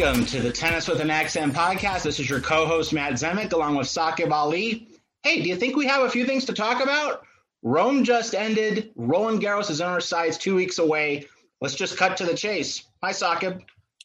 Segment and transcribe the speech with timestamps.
[0.00, 2.04] Welcome to the Tennis with an Accent podcast.
[2.04, 4.88] This is your co-host Matt Zemek along with Saqib Ali.
[5.22, 7.26] Hey, do you think we have a few things to talk about?
[7.62, 8.92] Rome just ended.
[8.96, 11.26] Roland Garros is on our sides two weeks away.
[11.60, 12.82] Let's just cut to the chase.
[13.02, 13.60] Hi, Saqib.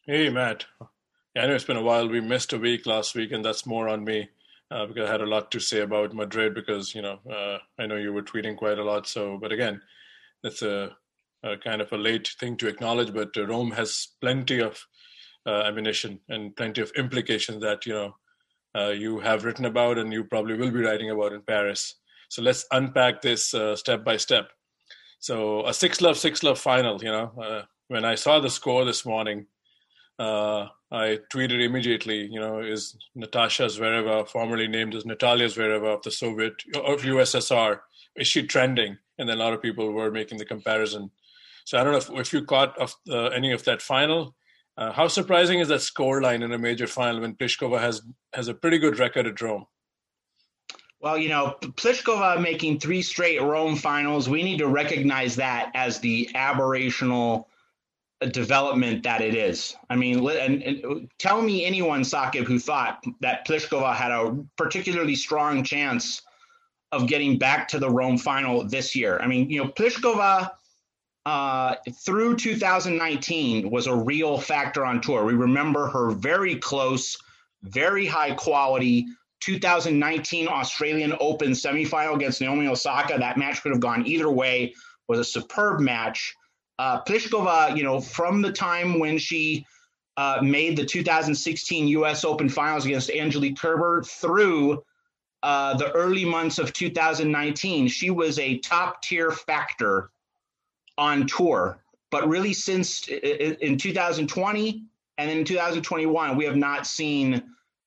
[0.06, 0.66] Hey, Matt.
[1.34, 2.10] Yeah, I know it's been a while.
[2.10, 4.28] We missed a week last week, and that's more on me
[4.72, 7.86] uh, because I had a lot to say about Madrid because, you know, uh, I
[7.86, 9.08] know you were tweeting quite a lot.
[9.08, 9.82] So, but again,
[10.44, 10.94] it's a,
[11.42, 14.86] a kind of a late thing to acknowledge, but Rome has plenty of
[15.46, 18.16] uh, ammunition and plenty of implications that, you know,
[18.76, 21.96] uh, you have written about and you probably will be writing about in Paris.
[22.30, 24.50] So let's unpack this uh, step by step.
[25.20, 27.02] So a six love six love final.
[27.02, 29.46] You know, uh, when I saw the score this morning,
[30.20, 32.28] uh, I tweeted immediately.
[32.32, 37.80] You know, is Natasha Zvereva, formerly named as Natalia Zvereva of the Soviet of USSR,
[38.16, 38.98] is she trending?
[39.18, 41.12] And then a lot of people were making the comparison.
[41.66, 44.36] So I don't know if, if you caught of uh, any of that final.
[44.78, 48.02] Uh, how surprising is that score line in a major final when Pliskova has
[48.34, 49.66] has a pretty good record at Rome?
[51.00, 56.00] Well, you know, Pliskova making three straight Rome finals, we need to recognize that as
[56.00, 57.46] the aberrational
[58.32, 59.76] development that it is.
[59.90, 65.16] I mean, and, and tell me anyone, Saqib, who thought that Pliskova had a particularly
[65.16, 66.22] strong chance
[66.92, 69.20] of getting back to the Rome final this year.
[69.22, 70.52] I mean, you know, Pliskova
[71.26, 75.26] uh, through 2019 was a real factor on tour.
[75.26, 77.18] We remember her very close,
[77.64, 79.08] very high quality
[79.42, 83.18] 2019 Australian Open semifinal against Naomi Osaka.
[83.18, 84.74] That match could have gone either way.
[85.08, 86.36] Was a superb match.
[86.80, 89.66] Uh, Pliskova, you know, from the time when she
[90.18, 92.24] uh, made the 2016 U.S.
[92.24, 94.84] Open Finals against Angelique Kerber through
[95.44, 100.10] uh, the early months of 2019, she was a top tier factor
[100.98, 101.80] on tour.
[102.12, 104.84] But really, since in 2020
[105.18, 107.44] and then in 2021, we have not seen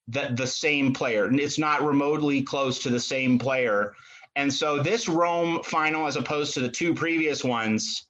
[0.09, 1.33] the, the same player.
[1.33, 3.95] It's not remotely close to the same player.
[4.37, 8.07] And so this Rome final, as opposed to the two previous ones,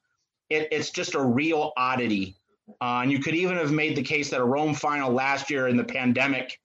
[0.50, 2.36] it, it's just a real oddity.
[2.80, 5.68] Uh, and you could even have made the case that a Rome final last year
[5.68, 6.60] in the pandemic,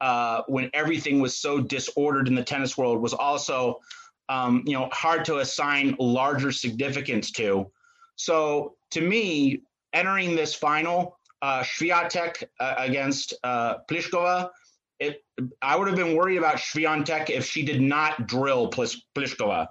[0.00, 3.80] uh, when everything was so disordered in the tennis world, was also,
[4.28, 7.70] um, you know, hard to assign larger significance to.
[8.16, 14.50] So to me, entering this final, uh, Swiatek uh, against uh, Pliskova
[15.00, 15.24] it,
[15.62, 19.68] I would have been worried about Swiatek if she did not drill Pliskova.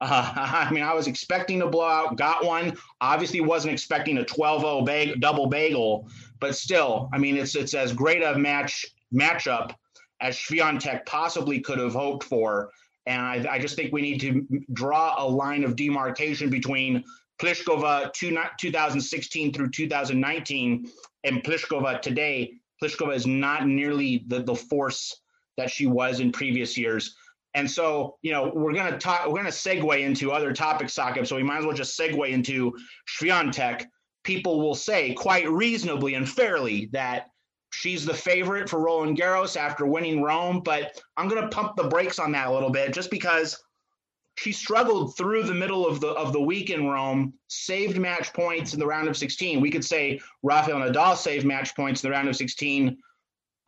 [0.00, 2.76] Uh, I mean, I was expecting a blowout, got one.
[3.00, 6.08] Obviously, wasn't expecting a 12-0 bag, double bagel,
[6.40, 9.74] but still, I mean, it's it's as great a match matchup
[10.20, 12.70] as Swiatek possibly could have hoped for.
[13.06, 17.04] And I, I, just think we need to draw a line of demarcation between
[17.40, 20.90] Pliskova two, 2016 through 2019
[21.24, 25.20] and Pliskova today Pliskova is not nearly the, the force
[25.56, 27.16] that she was in previous years.
[27.54, 31.26] And so, you know, we're going to talk, we're to segue into other topics, Saqib.
[31.26, 32.76] So we might as well just segue into
[33.18, 33.86] Swiatek.
[34.24, 37.28] People will say quite reasonably and fairly that
[37.70, 40.60] she's the favorite for Roland Garros after winning Rome.
[40.60, 43.62] But I'm going to pump the brakes on that a little bit just because
[44.36, 48.74] she struggled through the middle of the of the week in Rome, saved match points
[48.74, 49.60] in the round of 16.
[49.60, 52.96] We could say Rafael Nadal saved match points in the round of 16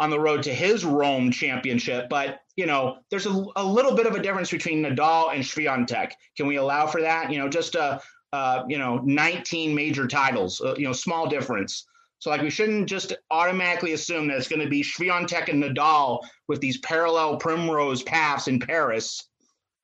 [0.00, 4.06] on the road to his Rome championship, but you know, there's a, a little bit
[4.06, 6.12] of a difference between Nadal and Swiatek.
[6.36, 7.32] Can we allow for that?
[7.32, 8.00] You know, just a
[8.32, 11.86] uh, you know, 19 major titles, uh, you know, small difference.
[12.18, 16.20] So like we shouldn't just automatically assume that it's going to be Swiatek and Nadal
[16.48, 19.27] with these parallel primrose paths in Paris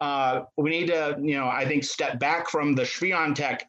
[0.04, 3.62] uh, we need to, you know, I think step back from the Swiatek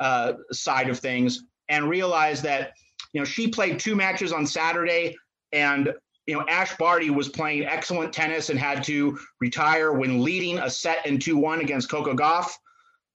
[0.00, 2.72] uh, side of things and realize that,
[3.12, 5.14] you know, she played two matches on Saturday
[5.52, 5.92] and,
[6.26, 10.70] you know, Ash Barty was playing excellent tennis and had to retire when leading a
[10.70, 12.52] set in 2 1 against Coco Gauff.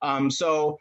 [0.04, 0.78] Um, so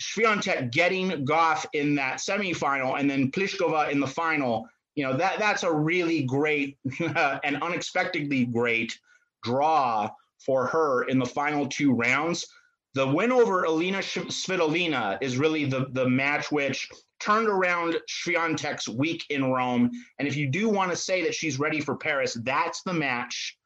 [0.00, 5.40] Swiatek getting Gauff in that semifinal and then Pliskova in the final, you know, that
[5.40, 6.78] that's a really great
[7.44, 8.96] and unexpectedly great
[9.42, 10.08] draw
[10.44, 12.46] for her in the final two rounds.
[12.94, 16.88] The win over Alina Svitolina is really the, the match which
[17.20, 19.90] turned around Swiatek's week in Rome.
[20.18, 23.56] And if you do want to say that she's ready for Paris, that's the match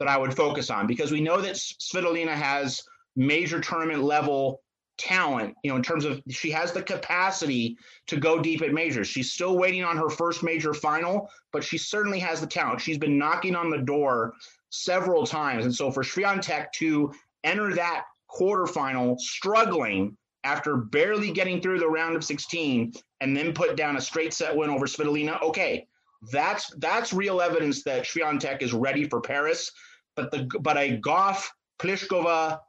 [0.00, 2.82] that I would focus on because we know that Svitolina has
[3.16, 4.60] major tournament level
[4.98, 7.76] talent, you know, in terms of she has the capacity
[8.06, 9.08] to go deep at majors.
[9.08, 12.80] She's still waiting on her first major final, but she certainly has the talent.
[12.80, 14.34] She's been knocking on the door
[14.82, 15.64] several times.
[15.64, 17.12] And so for Swiatek to
[17.44, 23.76] enter that quarterfinal struggling after barely getting through the round of 16 and then put
[23.76, 25.86] down a straight set win over Svitolina, okay,
[26.32, 29.70] That's that's real evidence that Swiatek is ready for Paris.
[30.16, 31.48] But the but a Gauff
[31.78, 32.60] Pliskova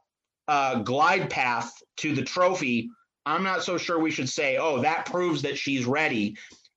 [0.48, 2.90] uh, glide path to the trophy,
[3.24, 6.36] I'm not so sure we should say, oh, that proves that she's ready.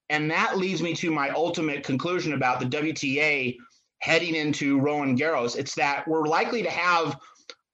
[0.09, 3.57] And that leads me to my ultimate conclusion about the WTA
[3.99, 5.57] heading into Roland Garros.
[5.57, 7.17] It's that we're likely to have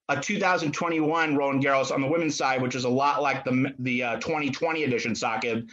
[0.10, 4.04] a 2021 Roland Garros on the women's side, which is a lot like the the
[4.04, 5.70] uh, 2020 edition Saqib.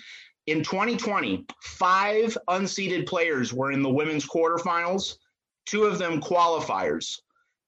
[0.46, 5.16] In 2020, five unseeded players were in the women's quarterfinals,
[5.66, 7.20] two of them qualifiers.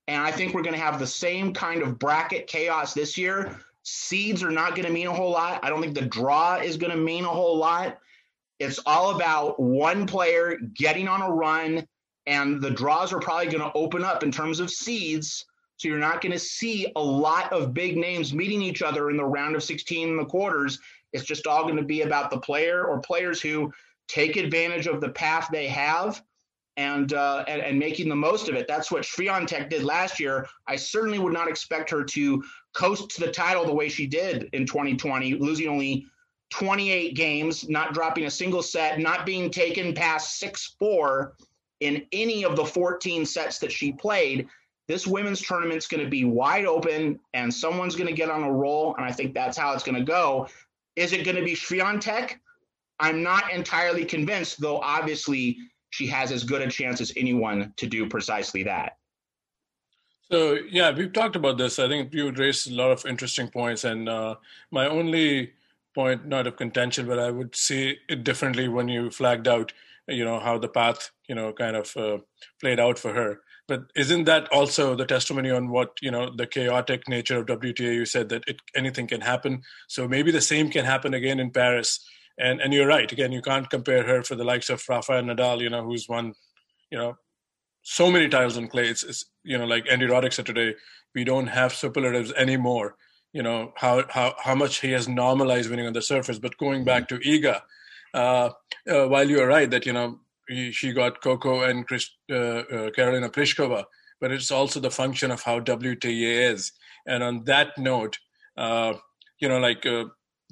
[0.09, 3.59] And I think we're going to have the same kind of bracket chaos this year.
[3.85, 5.61] Seeds are not going to mean a whole lot.
[5.63, 7.99] I don't think the draw is going to mean a whole lot.
[8.59, 11.87] It's all about one player getting on a run,
[12.27, 15.45] and the draws are probably going to open up in terms of seeds
[15.77, 19.17] so you're not going to see a lot of big names meeting each other in
[19.17, 20.79] the round of 16 and the quarters.
[21.13, 23.73] It's just all going to be about the player or players who
[24.07, 26.23] take advantage of the path they have
[26.77, 28.67] and, uh, and, and making the most of it.
[28.69, 30.47] That's what Swiatek did last year.
[30.67, 32.43] I certainly would not expect her to
[32.73, 36.07] coast to the title the way she did in 2020, losing only
[36.51, 41.35] 28 games, not dropping a single set, not being taken past 6 4
[41.85, 44.49] in any of the 14 sets that she played
[44.87, 48.53] this women's tournament's going to be wide open and someone's going to get on a
[48.53, 48.95] roll.
[48.97, 50.49] And I think that's how it's going to go.
[50.97, 52.35] Is it going to be Swiatek?
[53.01, 55.57] I'm not entirely convinced, though obviously
[55.91, 58.99] she has as good a chance as anyone to do precisely that.
[60.31, 61.79] So, yeah, we've talked about this.
[61.79, 63.85] I think you raised a lot of interesting points.
[63.85, 64.37] And uh,
[64.71, 65.53] my only
[65.95, 69.73] point, not of contention, but I would see it differently when you flagged out,
[70.09, 72.19] you know, how the path, you know, kind of uh,
[72.61, 73.41] played out for her.
[73.67, 77.95] But isn't that also the testimony on what you know the chaotic nature of WTA?
[77.95, 81.51] You said that it, anything can happen, so maybe the same can happen again in
[81.51, 82.05] Paris.
[82.39, 83.11] And and you're right.
[83.11, 86.35] Again, you can't compare her for the likes of Rafael Nadal, you know, who's won,
[86.91, 87.17] you know,
[87.83, 88.89] so many titles on clay.
[88.89, 90.75] It's, it's you know, like Andy Roddick said today,
[91.15, 92.97] we don't have superlatives anymore.
[93.33, 96.39] You know how how how much he has normalized winning on the surface.
[96.39, 97.63] But going back to Iga,
[98.15, 98.51] uh,
[98.89, 102.63] uh, while you're right that you know he, she got Coco and Chris, uh,
[102.97, 103.85] Karolina Pliskova,
[104.21, 106.73] but it's also the function of how WTA is.
[107.07, 108.19] And on that note,
[108.57, 109.85] you know, like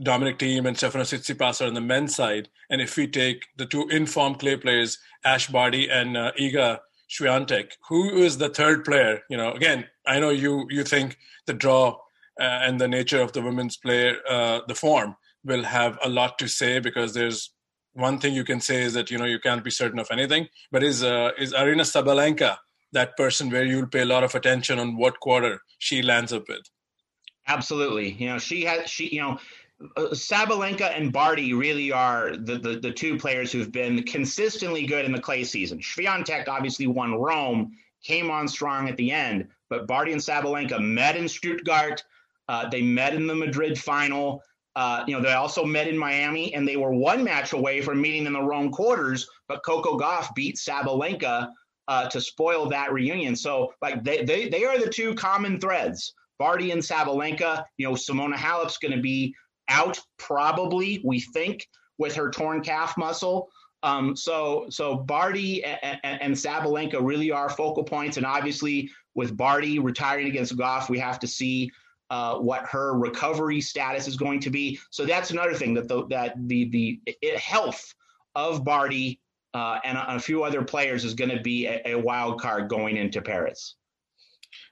[0.03, 3.67] Dominic Thiem and Stefano Tsitsipas are on the men's side, and if we take the
[3.67, 9.20] two informed clay players, Ash Barty and Iga Swiatek, who is the third player?
[9.31, 11.17] You know, again, I know you you think
[11.47, 11.99] the draw
[12.41, 16.39] uh, and the nature of the women's play, uh, the form, will have a lot
[16.39, 17.50] to say because there's
[17.94, 20.49] one thing you can say is that you know you can't be certain of anything.
[20.71, 22.56] But is uh, is Aryna Sabalenka
[22.93, 26.49] that person where you'll pay a lot of attention on what quarter she lands up
[26.49, 26.62] with?
[27.49, 28.12] Absolutely.
[28.12, 29.39] You know, she has she you know.
[29.97, 35.05] Uh, Sabalenka and Barty really are the, the, the two players who've been consistently good
[35.05, 35.81] in the clay season.
[35.81, 37.73] Swiatek obviously won Rome,
[38.05, 42.05] came on strong at the end, but Barty and Sabalenka met in Stuttgart.
[42.49, 44.41] Uh, they met in the Madrid final.
[44.74, 48.00] Uh, you know, they also met in Miami and they were one match away from
[48.00, 51.50] meeting in the Rome quarters, but Coco Gauff beat Sabalenka
[51.88, 53.36] uh, to spoil that reunion.
[53.36, 56.14] So, like, they, they, they are the two common threads.
[56.38, 59.34] Barty and Sabalenka, you know, Simona Halep's going to be
[59.69, 63.48] out probably, we think, with her torn calf muscle.
[63.82, 68.17] Um, so, so Barty and, and, and Sabalenka really are focal points.
[68.17, 71.70] And obviously, with Barty retiring against Gauff, we have to see
[72.12, 74.78] uh, what her recovery status is going to be.
[74.90, 77.00] So that's another thing that the that the the
[77.36, 77.94] health
[78.34, 79.19] of Barty
[79.54, 82.69] uh, and a, a, few other players is going to be a, a, wild card
[82.69, 83.76] going into Paris.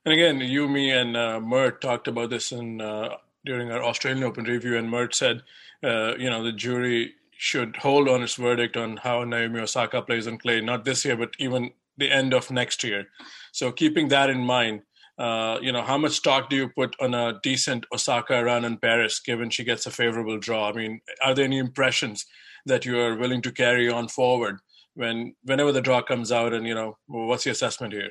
[0.04, 3.16] And again, you, me, and uh, Mert talked about this in uh,
[3.46, 5.42] during our Australian Open review, and Mert said,
[5.82, 10.26] uh, you know, the jury should hold on its verdict on how Naomi Osaka plays
[10.26, 13.08] on clay, not this year, but even the end of next year.
[13.52, 14.82] So keeping that in mind,
[15.20, 18.78] uh, you know, how much stock do you put on a decent Osaka run in
[18.78, 20.70] Paris, given she gets a favorable draw?
[20.70, 22.24] I mean, are there any impressions
[22.64, 24.60] that you are willing to carry on forward
[24.94, 26.54] when whenever the draw comes out?
[26.54, 28.08] And you know, what's the assessment here?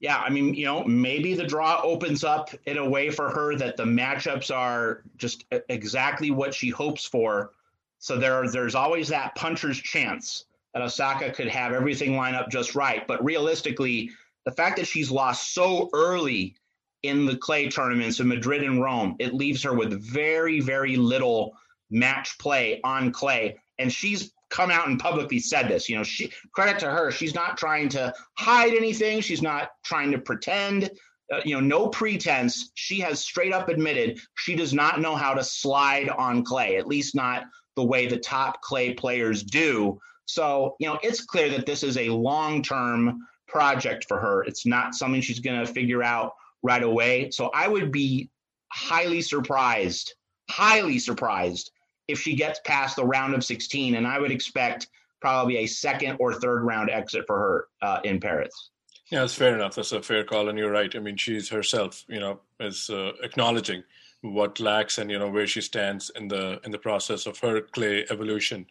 [0.00, 3.54] Yeah, I mean, you know, maybe the draw opens up in a way for her
[3.54, 7.52] that the matchups are just exactly what she hopes for.
[8.00, 12.74] So there, there's always that puncher's chance that Osaka could have everything line up just
[12.74, 13.06] right.
[13.06, 14.10] But realistically,
[14.48, 16.56] the fact that she's lost so early
[17.02, 21.52] in the clay tournaments in Madrid and Rome, it leaves her with very, very little
[21.90, 23.58] match play on clay.
[23.78, 25.86] And she's come out and publicly said this.
[25.86, 29.20] You know, she credit to her, she's not trying to hide anything.
[29.20, 30.92] She's not trying to pretend.
[31.30, 32.70] Uh, you know, no pretense.
[32.72, 36.88] She has straight up admitted she does not know how to slide on clay, at
[36.88, 37.44] least not
[37.76, 40.00] the way the top clay players do.
[40.24, 44.44] So, you know, it's clear that this is a long term project for her.
[44.44, 47.30] It's not something she's going to figure out right away.
[47.30, 48.30] So I would be
[48.72, 50.14] highly surprised,
[50.50, 51.70] highly surprised
[52.06, 53.94] if she gets past the round of 16.
[53.94, 54.88] And I would expect
[55.20, 58.70] probably a second or third round exit for her uh, in Paris.
[59.10, 59.74] Yeah, that's fair enough.
[59.74, 60.94] That's a fair call, and you're right.
[60.94, 63.82] I mean, she's herself, you know, is uh, acknowledging
[64.20, 67.60] what lacks and you know where she stands in the in the process of her
[67.60, 68.66] clay evolution.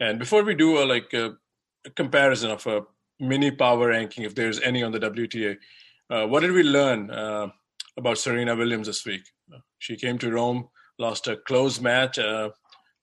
[0.00, 1.36] And before we do a like a,
[1.84, 2.86] a comparison of a
[3.20, 5.56] mini power ranking, if there's any on the WTA,
[6.10, 7.48] uh, what did we learn uh,
[7.96, 9.22] about Serena Williams this week?
[9.78, 10.68] She came to Rome,
[10.98, 12.18] lost a close match.
[12.18, 12.50] Uh,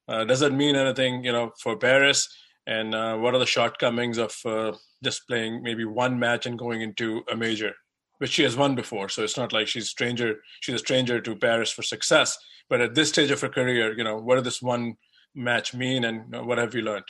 [0.07, 2.27] uh does that mean anything, you know, for Paris?
[2.67, 6.81] And uh, what are the shortcomings of uh, just playing maybe one match and going
[6.81, 7.73] into a major,
[8.19, 9.09] which she has won before?
[9.09, 10.41] So it's not like she's stranger.
[10.61, 12.37] She's a stranger to Paris for success.
[12.69, 14.95] But at this stage of her career, you know, what does this one
[15.33, 17.05] match mean, and what have you learned?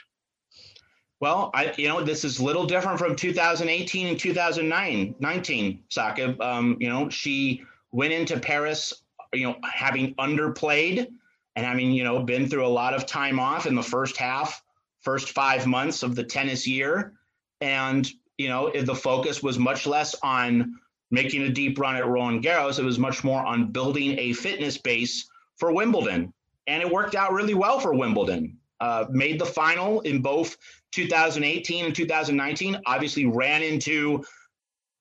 [1.21, 6.41] Well, I you know this is a little different from 2018 and 2009 19 Saqib.
[6.41, 8.91] Um, you know she went into Paris,
[9.31, 11.07] you know, having underplayed
[11.55, 14.63] and having you know been through a lot of time off in the first half,
[15.01, 17.13] first five months of the tennis year,
[17.61, 18.09] and
[18.39, 20.73] you know the focus was much less on
[21.11, 22.79] making a deep run at Roland Garros.
[22.79, 26.33] It was much more on building a fitness base for Wimbledon,
[26.65, 28.57] and it worked out really well for Wimbledon.
[28.81, 30.57] Uh, made the final in both
[30.91, 32.81] 2018 and 2019.
[32.87, 34.23] Obviously, ran into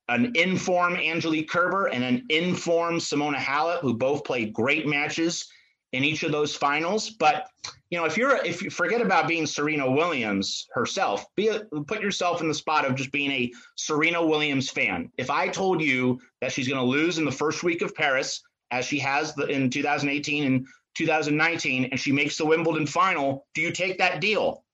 [0.09, 5.49] an informed Angelique Kerber and an informed Simona Halep, who both played great matches
[5.93, 7.09] in each of those finals.
[7.09, 7.49] But
[7.89, 12.03] you know, if you're if you forget about being Serena Williams herself, be a, put
[12.03, 15.11] yourself in the spot of just being a Serena Williams fan.
[15.17, 18.43] If I told you that she's going to lose in the first week of Paris,
[18.71, 20.67] as she has the, in 2018 and
[20.97, 24.65] 2019 and she makes the Wimbledon final, do you take that deal?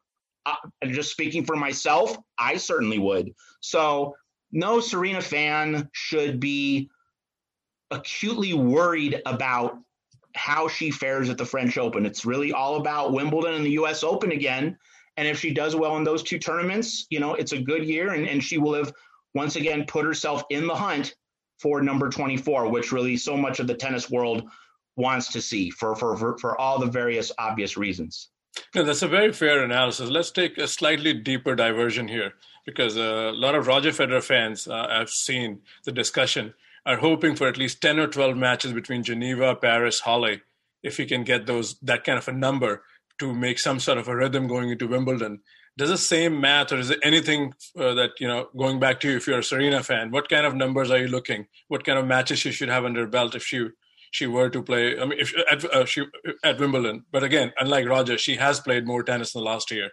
[0.45, 0.55] Uh,
[0.87, 3.35] just speaking for myself, I certainly would.
[3.61, 4.15] So,
[4.53, 6.89] no Serena fan should be
[7.91, 9.79] acutely worried about
[10.37, 12.07] how she fares at the French Open.
[12.07, 14.77] It's really all about Wimbledon and the US Open again.
[15.17, 18.13] And if she does well in those two tournaments, you know, it's a good year
[18.13, 18.93] and, and she will have
[19.35, 21.15] once again put herself in the hunt
[21.59, 24.49] for number 24, which really so much of the tennis world
[24.97, 28.29] wants to see for, for, for, for all the various obvious reasons.
[28.75, 30.09] No, that's a very fair analysis.
[30.09, 32.33] Let's take a slightly deeper diversion here
[32.65, 36.55] because a lot of Roger Federer fans uh, I've seen the discussion
[36.87, 40.41] are hoping for at least 10 or 12 matches between Geneva, Paris, Halle,
[40.83, 42.83] if he can get those that kind of a number
[43.19, 45.41] to make some sort of a rhythm going into Wimbledon.
[45.79, 48.49] Does the same math, or is it anything uh, that you know?
[48.57, 51.09] Going back to you, if you're a Serena fan, what kind of numbers are you
[51.09, 51.49] looking?
[51.69, 53.69] What kind of matches she should have under belt if she
[54.11, 54.99] she were to play.
[54.99, 56.05] I mean, if at, uh, she,
[56.43, 59.91] at Wimbledon, but again, unlike Roger, she has played more tennis in the last year.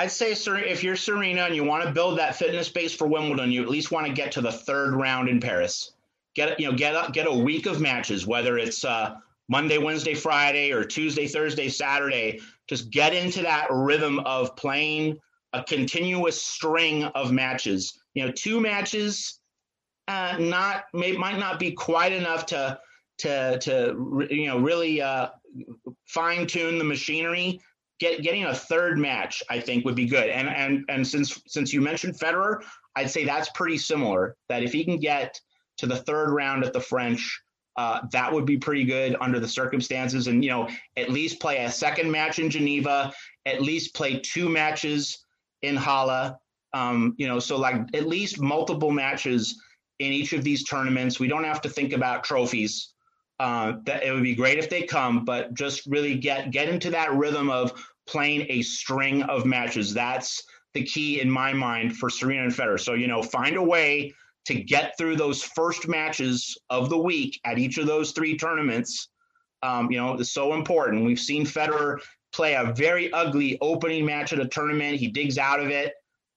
[0.00, 3.50] I'd say, if you're Serena and you want to build that fitness base for Wimbledon,
[3.50, 5.92] you at least want to get to the third round in Paris.
[6.36, 9.16] Get you know get a, get a week of matches, whether it's uh,
[9.48, 12.40] Monday, Wednesday, Friday, or Tuesday, Thursday, Saturday.
[12.68, 15.18] Just get into that rhythm of playing
[15.52, 18.00] a continuous string of matches.
[18.14, 19.40] You know, two matches,
[20.08, 22.78] uh, not may, might not be quite enough to
[23.18, 25.28] to to you know really uh,
[26.06, 27.60] fine tune the machinery.
[28.00, 30.28] Get, getting a third match, I think, would be good.
[30.28, 32.62] And and and since since you mentioned Federer,
[32.96, 34.36] I'd say that's pretty similar.
[34.48, 35.38] That if he can get
[35.78, 37.40] to the third round at the French,
[37.76, 40.26] uh, that would be pretty good under the circumstances.
[40.26, 43.12] And you know, at least play a second match in Geneva,
[43.46, 45.24] at least play two matches
[45.62, 46.36] in Halle.
[46.72, 49.60] Um, you know, so like at least multiple matches
[49.98, 51.18] in each of these tournaments.
[51.18, 52.92] We don't have to think about trophies
[53.40, 56.90] uh, that it would be great if they come, but just really get get into
[56.90, 57.72] that rhythm of
[58.06, 59.94] playing a string of matches.
[59.94, 60.42] That's
[60.74, 62.80] the key in my mind for Serena and Federer.
[62.80, 64.14] So you know, find a way
[64.46, 69.08] to get through those first matches of the week at each of those three tournaments.
[69.62, 71.04] Um, you know, it's so important.
[71.04, 71.98] We've seen Federer
[72.32, 74.96] play a very ugly opening match at a tournament.
[74.96, 75.92] He digs out of it,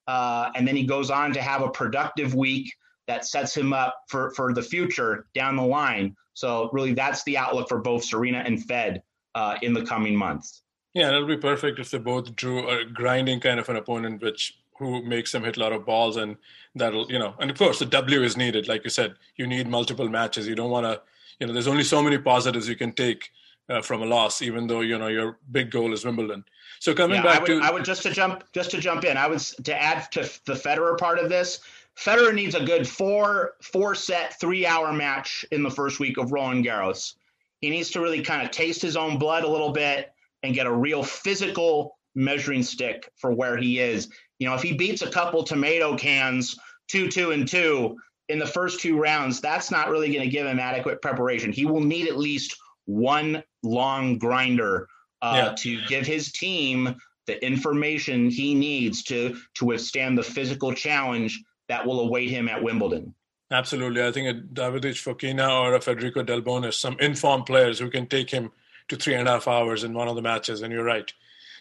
[0.07, 2.71] uh, and then he goes on to have a productive week
[3.11, 6.15] that sets him up for for the future down the line.
[6.33, 9.03] So really, that's the outlook for both Serena and Fed
[9.35, 10.63] uh, in the coming months.
[10.93, 14.57] Yeah, it'll be perfect if they both drew a grinding kind of an opponent, which
[14.77, 16.37] who makes them hit a lot of balls, and
[16.73, 18.69] that'll you know, and of course the W is needed.
[18.69, 20.47] Like you said, you need multiple matches.
[20.47, 21.01] You don't want to,
[21.39, 23.29] you know, there's only so many positives you can take
[23.69, 26.43] uh, from a loss, even though you know your big goal is Wimbledon.
[26.79, 29.03] So coming yeah, back I would, to, I would just to jump just to jump
[29.03, 29.17] in.
[29.17, 31.59] I would to add to the Federer part of this.
[31.99, 36.31] Federer needs a good four four set three hour match in the first week of
[36.31, 37.13] Roland Garros.
[37.59, 40.11] He needs to really kind of taste his own blood a little bit
[40.43, 44.09] and get a real physical measuring stick for where he is.
[44.39, 46.57] You know, if he beats a couple tomato cans
[46.87, 47.97] two, two, and two
[48.29, 51.51] in the first two rounds, that's not really going to give him adequate preparation.
[51.51, 52.55] He will need at least
[52.85, 54.87] one long grinder
[55.21, 55.55] uh, yeah.
[55.55, 56.95] to give his team
[57.27, 62.61] the information he needs to to withstand the physical challenge that will await him at
[62.61, 63.15] Wimbledon.
[63.49, 64.03] Absolutely.
[64.03, 68.29] I think a Davidovich Fokina or a Federico Delbonis, some informed players who can take
[68.29, 68.51] him
[68.89, 70.61] to three and a half hours in one of the matches.
[70.61, 71.11] And you're right.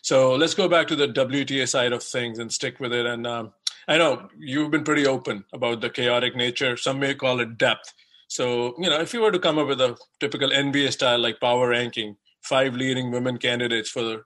[0.03, 3.07] So let's go back to the WTA side of things and stick with it.
[3.07, 3.53] And um,
[3.87, 6.77] I know you've been pretty open about the chaotic nature.
[6.77, 7.95] Some may call it depth.
[8.27, 11.41] So, you know, if you were to come up with a typical NBA style like
[11.41, 14.25] power ranking, five leading women candidates for the,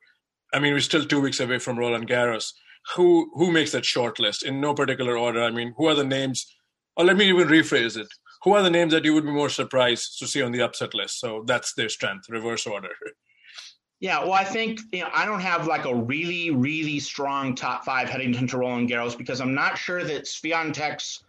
[0.55, 2.55] I mean, we're still two weeks away from Roland Garros.
[2.97, 5.43] Who who makes that short list in no particular order?
[5.43, 6.47] I mean, who are the names?
[6.97, 8.09] Or let me even rephrase it.
[8.43, 10.95] Who are the names that you would be more surprised to see on the upset
[10.95, 11.19] list?
[11.19, 12.91] So that's their strength, reverse order.
[14.01, 17.85] Yeah, well, I think you know I don't have like a really, really strong top
[17.85, 21.25] five heading into Roland Garros because I'm not sure that Swiatek's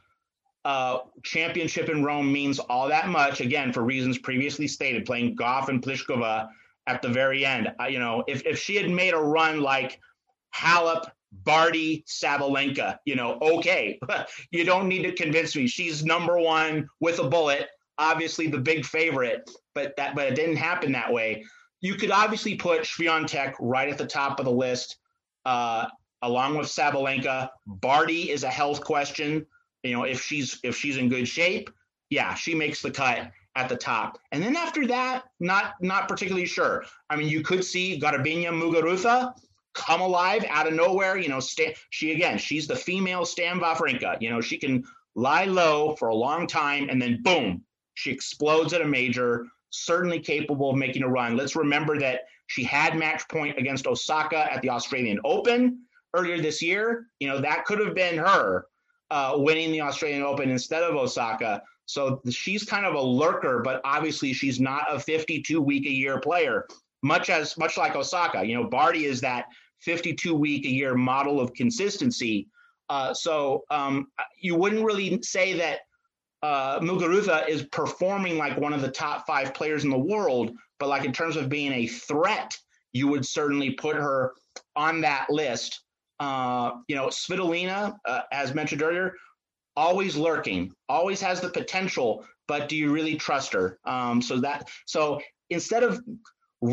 [0.66, 3.40] uh, championship in Rome means all that much.
[3.40, 6.50] Again, for reasons previously stated, playing Gauff and Pliskova
[6.88, 7.72] at the very end.
[7.88, 10.02] You know, if if she had made a run like
[10.54, 11.10] Halep,
[11.44, 14.00] Barty, Sabalenka, you know, okay,
[14.52, 15.68] you don't need to convince me.
[15.68, 17.68] She's number one with a bullet.
[17.98, 21.44] Obviously, the big favorite, but that but it didn't happen that way
[21.86, 24.98] you could obviously put Swiatek right at the top of the list,
[25.46, 25.86] uh,
[26.24, 27.50] along with Sabalenka.
[27.68, 29.46] Barty is a health question.
[29.84, 31.70] You know, if she's if she's in good shape,
[32.10, 34.18] yeah, she makes the cut at the top.
[34.32, 36.86] And then after that, not not particularly sure.
[37.12, 39.34] I mean, you could see Garbiñe Muguruza
[39.76, 41.18] come alive out of nowhere.
[41.18, 41.40] You know,
[41.90, 44.18] she again, she's the female Stan Wawrinka.
[44.22, 44.84] You know, she can
[45.16, 47.64] lie low for a long time and then boom,
[47.94, 51.36] she explodes at a major certainly capable of making a run.
[51.36, 55.80] Let's remember that she had match point against Osaka at the Australian Open
[56.14, 57.08] earlier this year.
[57.20, 58.68] You know, that could have been her
[59.12, 61.62] uh, winning the Australian Open instead of Osaka.
[61.86, 66.20] So she's kind of a lurker, but obviously she's not a 52 week a year
[66.20, 66.68] player,
[67.04, 68.44] much as much like Osaka.
[68.46, 69.46] You know, Barty is that
[69.86, 72.48] 52 week a year model of consistency.
[72.90, 74.08] Uh, so um,
[74.40, 75.80] you wouldn't really say that
[76.44, 80.90] uh, Muguruza is performing like one of the top five players in the world, but
[80.90, 82.56] like in terms of being a threat,
[82.94, 84.34] you would certainly put her
[84.76, 85.82] on that list.
[86.20, 89.14] Uh, you know, Svitolina, uh, as mentioned earlier,
[89.76, 93.80] always lurking, always has the potential, but do you really trust her?
[93.86, 95.20] Um, so that so
[95.50, 96.02] instead of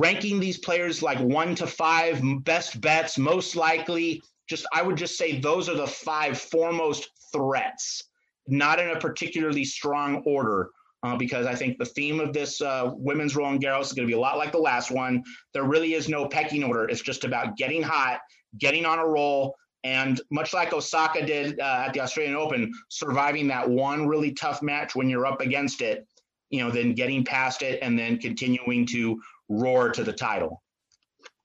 [0.01, 5.17] ranking these players like one to five best bets, most likely, just I would just
[5.17, 8.05] say those are the five foremost threats
[8.47, 10.71] not in a particularly strong order.
[11.05, 14.11] Uh, because I think the theme of this uh, women's Roland Garros is going to
[14.13, 15.25] be a lot like the last one.
[15.53, 16.89] There really is no pecking order.
[16.89, 18.21] It's just about getting hot,
[18.57, 23.49] getting on a roll, and much like Osaka did uh, at the Australian Open, surviving
[23.49, 26.07] that one really tough match when you're up against it,
[26.51, 29.21] you know, then getting past it and then continuing to
[29.53, 30.62] roar to the title.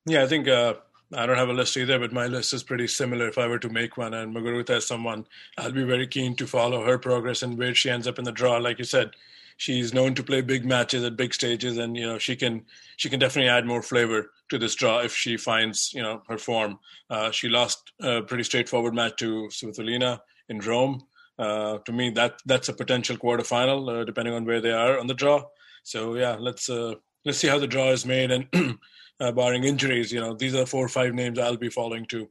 [0.06, 0.76] Yeah, I think uh,
[1.13, 3.60] I don't have a list either, but my list is pretty similar if I were
[3.60, 4.13] to make one.
[4.13, 5.26] And Muguruza is someone
[5.58, 8.32] I'll be very keen to follow her progress and where she ends up in the
[8.32, 8.58] draw.
[8.58, 9.12] Like you said,
[9.58, 12.65] she's known to play big matches at big stages, and you know she can
[12.96, 16.38] she can definitely add more flavor to this draw if she finds you know her
[16.38, 16.80] form.
[17.10, 21.04] Uh, she lost a pretty straightforward match to Svitolina in Rome.
[21.39, 25.08] Uh, to me, that that's a potential quarterfinal, uh, depending on where they are on
[25.08, 25.43] the draw.
[25.84, 26.96] So yeah, let's uh,
[27.28, 28.80] let's see how the draw is made and.
[29.20, 30.12] uh, barring injuries.
[30.12, 32.30] You know, these are four or five names I'll be following too.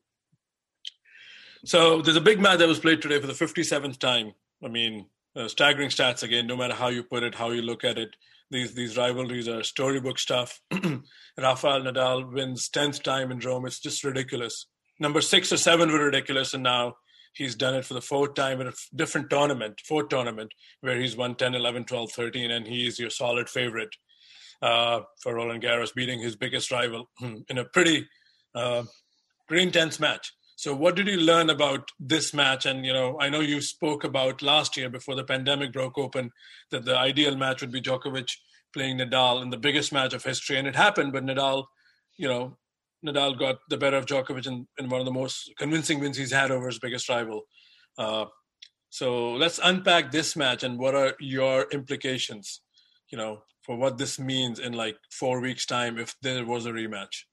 [1.64, 4.32] So there's a big match that was played today for the 57th time.
[4.62, 6.46] I mean, uh, staggering stats again.
[6.46, 8.16] No matter how you put it, how you look at it,
[8.50, 10.60] these these rivalries are storybook stuff.
[11.38, 13.66] Rafael Nadal wins 10th time in Rome.
[13.66, 14.66] It's just ridiculous.
[15.00, 16.96] Number six or seven were ridiculous, and now
[17.34, 21.16] he's done it for the fourth time in a different tournament, fourth tournament, where he's
[21.16, 23.94] won 10, 11, 12, 13, and he's your solid favorite
[24.62, 27.08] uh, for Roland Garros, beating his biggest rival
[27.48, 28.06] in a pretty,
[28.54, 28.84] uh,
[29.48, 30.32] pretty intense match.
[30.56, 32.64] So, what did you learn about this match?
[32.64, 36.30] And you know, I know you spoke about last year before the pandemic broke open
[36.70, 38.30] that the ideal match would be Djokovic
[38.72, 41.12] playing Nadal in the biggest match of history, and it happened.
[41.12, 41.66] But Nadal,
[42.16, 42.56] you know,
[43.04, 46.32] Nadal got the better of Djokovic in, in one of the most convincing wins he's
[46.32, 47.42] had over his biggest rival.
[47.98, 48.26] Uh,
[48.90, 52.62] so let's unpack this match and what are your implications,
[53.10, 56.70] you know, for what this means in like four weeks' time if there was a
[56.70, 57.24] rematch?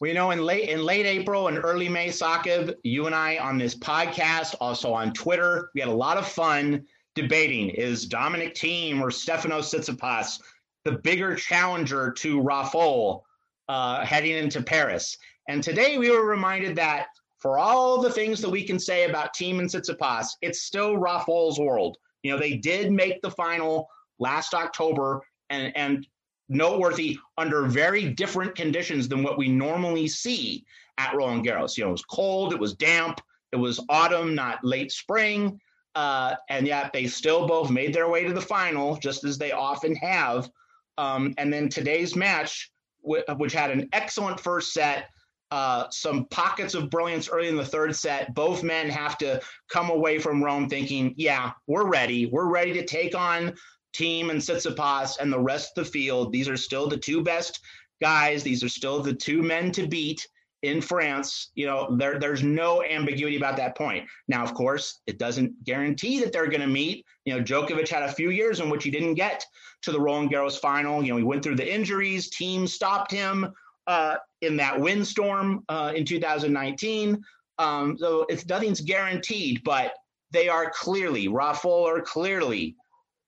[0.00, 3.36] Well, you know, in late in late April and early May, Saqib, you and I
[3.38, 6.84] on this podcast, also on Twitter, we had a lot of fun
[7.14, 10.40] debating: is Dominic Thiem or Stefanos Tsitsipas
[10.84, 13.24] the bigger challenger to Rafael
[13.68, 15.16] uh, heading into Paris?
[15.48, 17.08] And today we were reminded that
[17.38, 21.58] for all the things that we can say about Thiem and Tsitsipas, it's still Rafael's
[21.58, 21.98] world.
[22.22, 23.86] You know, they did make the final
[24.18, 26.06] last October and, and
[26.48, 30.64] noteworthy under very different conditions than what we normally see
[30.98, 31.76] at Roland Garros.
[31.76, 33.20] You know, it was cold, it was damp,
[33.52, 35.60] it was autumn, not late spring.
[35.94, 39.52] Uh, and yet they still both made their way to the final, just as they
[39.52, 40.50] often have.
[40.98, 45.10] Um, and then today's match, which had an excellent first set,
[45.50, 48.34] uh, some pockets of brilliance early in the third set.
[48.34, 52.26] Both men have to come away from Rome thinking, yeah, we're ready.
[52.26, 53.54] We're ready to take on
[53.96, 56.32] Thiem and Tsitsipas and the rest of the field.
[56.32, 57.60] These are still the two best
[58.00, 58.42] guys.
[58.42, 60.26] These are still the two men to beat
[60.62, 61.50] in France.
[61.54, 64.08] You know, there, there's no ambiguity about that point.
[64.28, 67.04] Now, of course, it doesn't guarantee that they're going to meet.
[67.24, 69.44] You know, Djokovic had a few years in which he didn't get
[69.82, 71.02] to the Roland Garros final.
[71.02, 73.52] You know, he went through the injuries, Thiem stopped him
[73.86, 77.22] uh, in that windstorm uh, in 2019.
[77.58, 79.92] Um, so it's nothing's guaranteed, but
[80.32, 82.74] they are clearly, Rafael are clearly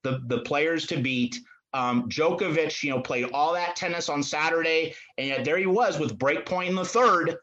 [0.06, 1.38] the, the players to beat.
[1.74, 5.98] Um, Djokovic, you know, played all that tennis on Saturday, and yet there he was
[5.98, 7.36] with break point in the third,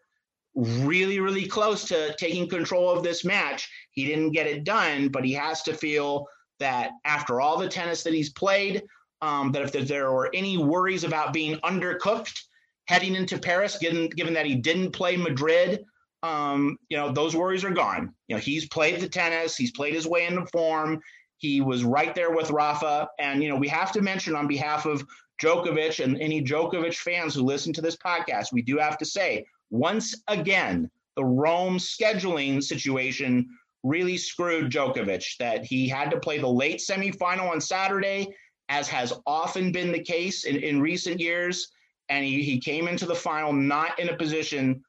[0.56, 3.70] really, really close to taking control of this match.
[3.92, 6.28] He didn't get it done, but he has to feel
[6.60, 8.82] that after all the tennis that he's played,
[9.22, 12.40] um, that if there were any worries about being undercooked
[12.86, 15.84] heading into Paris, given given that he didn't play Madrid,
[16.24, 18.14] um, you know, those worries are gone.
[18.28, 21.02] You know, he's played the tennis, he's played his way into form.
[21.44, 23.10] He was right there with Rafa.
[23.20, 25.06] And, you know, we have to mention on behalf of
[25.42, 29.46] Djokovic and any Djokovic fans who listen to this podcast, we do have to say,
[29.70, 33.46] once again, the Rome scheduling situation
[33.84, 38.34] really screwed Djokovic, that he had to play the late semifinal on Saturday,
[38.70, 41.68] as has often been the case in, in recent years.
[42.08, 44.82] And he, he came into the final not in a position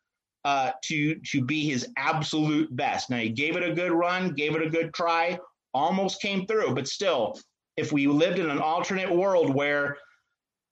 [0.45, 3.11] uh, to to be his absolute best.
[3.11, 5.37] Now he gave it a good run, gave it a good try,
[5.75, 7.39] almost came through, but still,
[7.77, 9.97] if we lived in an alternate world where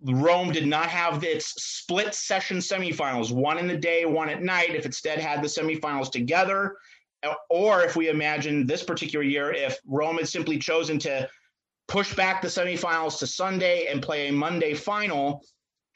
[0.05, 4.75] Rome did not have its split session semifinals, one in the day, one at night,
[4.75, 6.77] if instead had the semifinals together,
[7.51, 11.29] or if we imagine this particular year, if Rome had simply chosen to
[11.88, 15.45] push back the semifinals to Sunday and play a Monday final,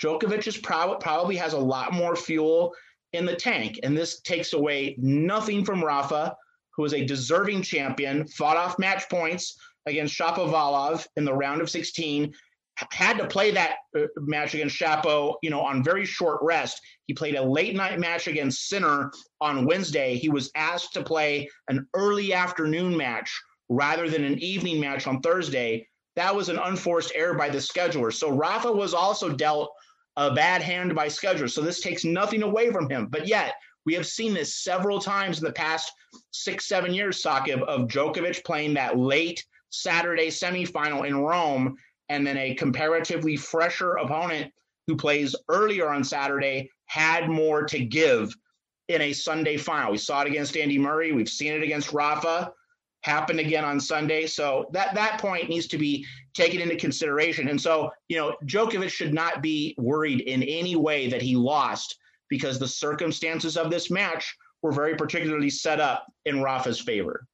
[0.01, 2.75] Djokovic is prob- probably has a lot more fuel
[3.13, 3.81] in the tank.
[3.83, 6.37] And this takes away nothing from Rafa
[6.77, 11.71] who was a deserving champion, fought off match points against Shapovalov in the round of
[11.71, 12.35] 16,
[12.91, 16.81] had to play that uh, match against Shapo, you know, on very short rest.
[17.07, 19.11] He played a late night match against Sinner
[19.41, 20.17] on Wednesday.
[20.17, 23.33] He was asked to play an early afternoon match
[23.69, 25.89] rather than an evening match on Thursday.
[26.17, 28.13] That was an unforced error by the scheduler.
[28.13, 29.71] So Rafa was also dealt
[30.17, 31.51] a bad hand by scheduler.
[31.51, 33.07] So this takes nothing away from him.
[33.07, 33.55] But yet,
[33.87, 35.93] we have seen this several times in the past
[36.33, 41.77] six, seven years, Saqib, of Djokovic playing that late Saturday semifinal in Rome,
[42.09, 44.53] and then a comparatively fresher opponent
[44.87, 48.37] who plays earlier on Saturday had more to give
[48.89, 49.93] in a Sunday final.
[49.93, 51.13] We saw it against Andy Murray.
[51.13, 52.53] We've seen it against Rafa.
[53.03, 54.27] Happened again on Sunday.
[54.27, 57.49] So that that point needs to be taken into consideration.
[57.49, 61.97] And so, you know, Djokovic should not be worried in any way that he lost
[62.29, 67.27] because the circumstances of this match were very particularly set up in Rafa's favor.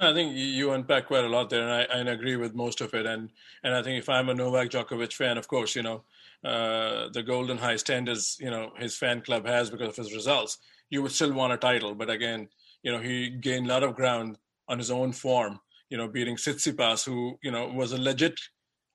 [0.00, 3.06] I think you unpack quite a lot there, and I, agree with most of it.
[3.06, 3.30] And
[3.62, 6.02] and I think if I'm a Novak Djokovic fan, of course, you know,
[6.44, 10.58] uh, the golden high standards, you know, his fan club has because of his results,
[10.90, 11.94] you would still want a title.
[11.94, 12.48] But again,
[12.82, 15.60] you know, he gained a lot of ground on his own form.
[15.88, 18.40] You know, beating Tsitsipas, who you know was a legit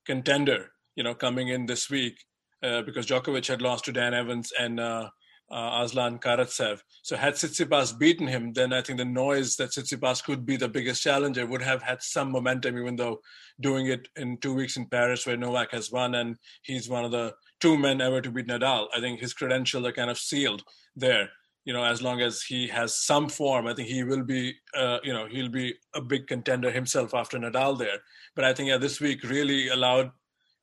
[0.05, 0.71] contender.
[0.95, 2.25] You know, coming in this week,
[2.63, 5.09] uh, because Djokovic had lost to Dan Evans and uh,
[5.49, 6.81] uh, Aslan Karatsev.
[7.03, 10.67] So had Tsitsipas beaten him, then I think the noise that Tsitsipas could be the
[10.67, 13.21] biggest challenger would have had some momentum, even though
[13.59, 17.11] doing it in two weeks in Paris where Novak has won and he's one of
[17.11, 18.87] the two men ever to beat Nadal.
[18.95, 20.63] I think his credentials are kind of sealed
[20.95, 21.29] there.
[21.65, 24.99] You know, as long as he has some form, I think he will be, uh,
[25.03, 27.97] you know, he'll be a big contender himself after Nadal there.
[28.35, 30.11] But I think yeah, this week really allowed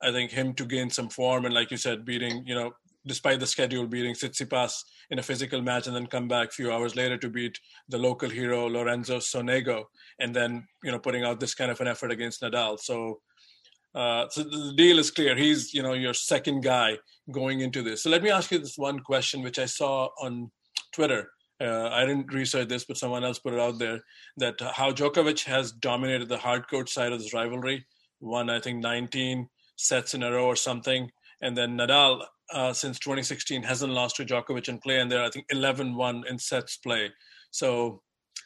[0.04, 2.72] I think him to gain some form and like you said, beating you know
[3.06, 6.72] despite the schedule beating Tsitsipas in a physical match and then come back a few
[6.72, 9.84] hours later to beat the local hero Lorenzo Sonego
[10.18, 12.78] and then you know putting out this kind of an effort against Nadal.
[12.78, 13.20] So.
[13.96, 15.36] Uh, so the deal is clear.
[15.36, 16.98] He's, you know, your second guy
[17.30, 18.02] going into this.
[18.02, 20.50] So let me ask you this one question, which I saw on
[20.92, 21.30] Twitter.
[21.60, 24.00] Uh, I didn't research this, but someone else put it out there
[24.38, 27.86] that how Djokovic has dominated the hard court side of this rivalry.
[28.20, 31.10] Won, I think, 19 sets in a row or something.
[31.42, 35.30] And then Nadal uh, since 2016 hasn't lost to Djokovic in play, and they're I
[35.30, 37.10] think 11-1 in sets play.
[37.50, 38.02] So,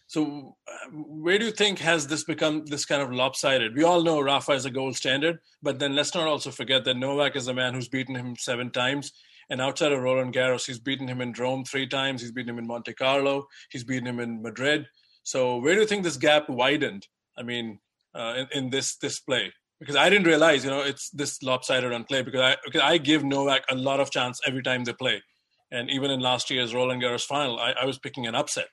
[0.07, 3.77] so uh, where do you think has this become this kind of lopsided?
[3.77, 6.97] We all know Rafa is a gold standard, but then let's not also forget that
[6.97, 9.13] Novak is a man who's beaten him seven times.
[9.51, 12.21] And outside of Roland Garros, he's beaten him in Rome three times.
[12.21, 13.47] He's beaten him in Monte Carlo.
[13.71, 14.87] He's beaten him in Madrid.
[15.23, 17.07] So where do you think this gap widened?
[17.37, 17.79] I mean,
[18.15, 21.93] uh, in, in this this play because I didn't realize, you know, it's this lopsided
[21.93, 24.93] on play because I because I give Novak a lot of chance every time they
[24.93, 25.23] play,
[25.71, 28.69] and even in last year's Roland Garros final, I, I was picking an upset.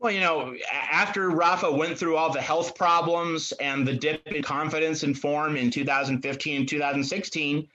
[0.00, 4.42] Well, you know, after Rafa went through all the health problems and the dip in
[4.44, 7.68] confidence and form in 2015 and 2016,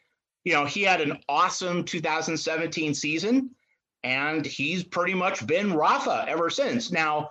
[0.46, 3.50] you know, he had an awesome 2017 season,
[4.06, 6.92] and he's pretty much been Rafa ever since.
[6.92, 7.30] Now,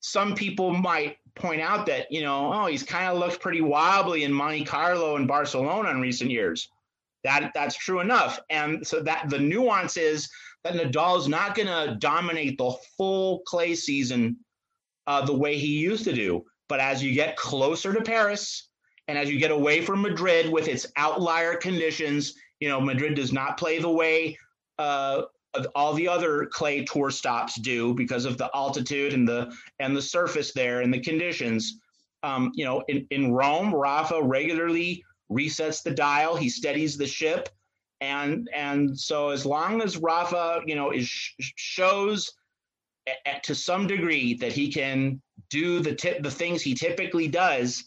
[0.00, 4.24] some people might point out that you know, oh, he's kind of looked pretty wobbly
[4.24, 6.68] in Monte Carlo and Barcelona in recent years.
[7.24, 10.30] That that's true enough, and so that the nuance is
[10.64, 14.36] that Nadal is not going to dominate the full clay season
[15.06, 16.44] uh, the way he used to do.
[16.68, 18.68] But as you get closer to Paris,
[19.08, 23.32] and as you get away from Madrid with its outlier conditions, you know, Madrid does
[23.32, 24.38] not play the way
[24.78, 25.22] uh,
[25.74, 30.02] all the other clay tour stops do because of the altitude and the and the
[30.02, 31.78] surface there and the conditions.
[32.22, 36.36] Um, you know, in, in Rome, Rafa regularly resets the dial.
[36.36, 37.48] He steadies the ship,
[38.00, 42.32] and and so as long as Rafa, you know, is shows
[43.42, 47.84] to some degree that he can do the tip the things he typically does,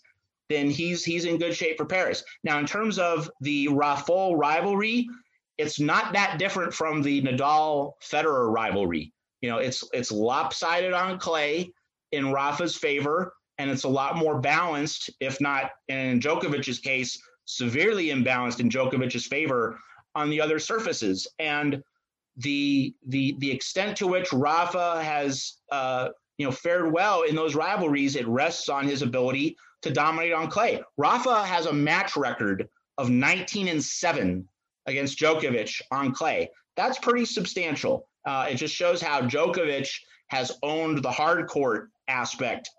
[0.50, 2.24] then he's he's in good shape for Paris.
[2.44, 5.08] Now, in terms of the Rafa rivalry,
[5.58, 9.14] it's not that different from the Nadal Federer rivalry.
[9.42, 11.72] You know, it's it's lopsided on clay
[12.12, 18.08] in Rafa's favor, and it's a lot more balanced, if not in Djokovic's case, severely
[18.08, 19.80] imbalanced in Djokovic's favor
[20.16, 21.28] on the other surfaces.
[21.40, 21.84] And
[22.38, 27.56] the the the extent to which Rafa has uh, you know fared well in those
[27.56, 30.82] rivalries, it rests on his ability to dominate on clay.
[30.98, 34.48] Rafa has a match record of 19 and 7
[34.86, 36.50] against Djokovic on clay.
[36.76, 38.08] That's pretty substantial.
[38.26, 39.90] Uh, it just shows how Djokovic
[40.28, 42.70] has owned the hard court aspect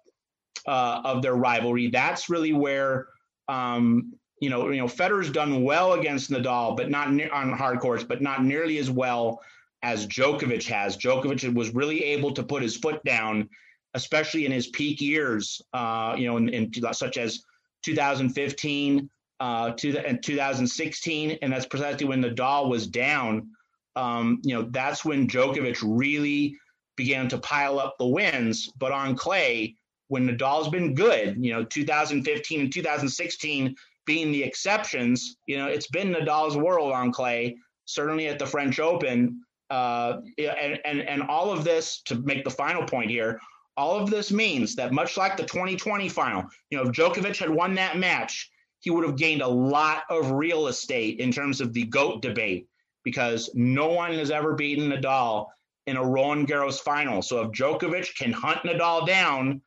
[0.67, 1.89] uh, of their rivalry.
[1.89, 3.09] That's really where
[3.49, 7.81] um, you know you know Federer's done well against Nadal, but not ne- on hard
[7.81, 9.41] courts, but not nearly as well
[9.83, 10.97] as Djokovic has.
[10.97, 13.49] Djokovic was really able to put his foot down,
[13.93, 15.61] especially in his peak years.
[15.73, 17.43] Uh, you know, in, in such as
[17.85, 23.49] 2015, uh, to the, in 2016, and that's precisely when Nadal was down.
[23.97, 26.57] Um, you know, that's when Djokovic really
[26.97, 28.71] began to pile up the wins.
[28.79, 29.75] But on clay,
[30.09, 33.75] when Nadal's been good, you know, 2015 and 2016
[34.07, 37.57] being the exceptions, you know, it's been Nadal's world on clay.
[37.87, 42.51] Certainly at the French Open, uh, and and and all of this to make the
[42.51, 43.39] final point here.
[43.77, 47.51] All of this means that much like the 2020 final, you know, if Djokovic had
[47.51, 48.51] won that match,
[48.85, 52.69] he would have gained a lot of real estate in terms of the GOAT debate
[53.03, 55.47] because no one has ever beaten Nadal
[55.87, 57.23] in a Roland Garros final.
[57.23, 59.63] So if Djokovic can hunt Nadal down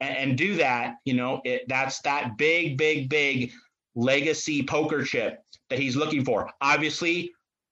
[0.00, 3.52] and, and do that, you know, it, that's that big, big, big
[3.94, 5.38] legacy poker chip
[5.70, 6.50] that he's looking for.
[6.60, 7.30] Obviously,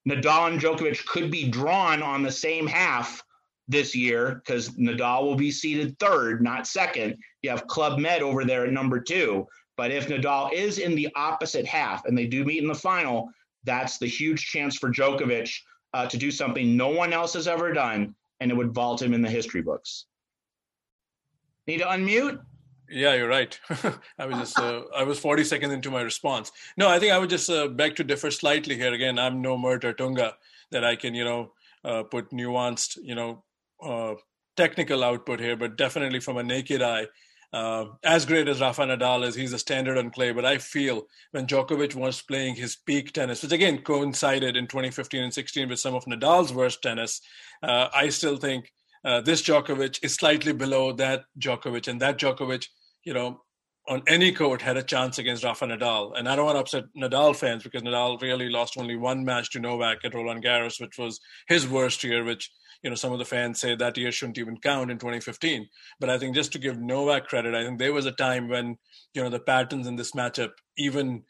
[0.09, 3.25] Nadal and Djokovic could be drawn on the same half
[3.67, 7.17] this year because Nadal will be seeded third, not second.
[7.43, 9.49] You have Club Med over there at number two.
[9.77, 13.29] But if Nadal is in the opposite half and they do meet in the final,
[13.65, 15.53] that's the huge chance for Djokovic
[15.93, 19.15] uh, to do something no one else has ever done, and it would vault him
[19.15, 20.07] in the history books.
[21.67, 22.41] Need to unmute?
[22.89, 23.59] Yeah, you're right.
[24.19, 26.53] I was just uh, I was 40 seconds into my response.
[26.77, 28.93] No, I think I would just uh, beg to differ slightly here.
[28.93, 30.35] Again, I'm no Mert Ertunga
[30.71, 31.53] that I can you know
[31.85, 33.43] uh, put nuanced you know
[33.83, 34.15] uh,
[34.57, 37.07] technical output here, but definitely from a naked eye,
[37.57, 40.31] uh, as great as Rafa Nadal is, he's a standard on clay.
[40.31, 45.23] But I feel when Djokovic was playing his peak tennis, which again coincided in 2015
[45.23, 47.23] and 16 with some of Nadal's worst tennis,
[47.63, 48.71] uh, I still think
[49.07, 52.67] uh, this Djokovic is slightly below that Djokovic, and that Djokovic,
[53.05, 53.41] you know,
[53.89, 56.13] on any court had a chance against Rafa Nadal.
[56.19, 59.53] And I don't want to upset Nadal fans because Nadal really lost only one match
[59.53, 62.51] to Novak at Roland Garros, which was his worst year, which
[62.83, 65.69] you know some of the fans say that year shouldn't even count in 2015
[66.01, 68.77] but i think just to give novak credit i think there was a time when
[69.15, 71.23] you know the patterns in this matchup even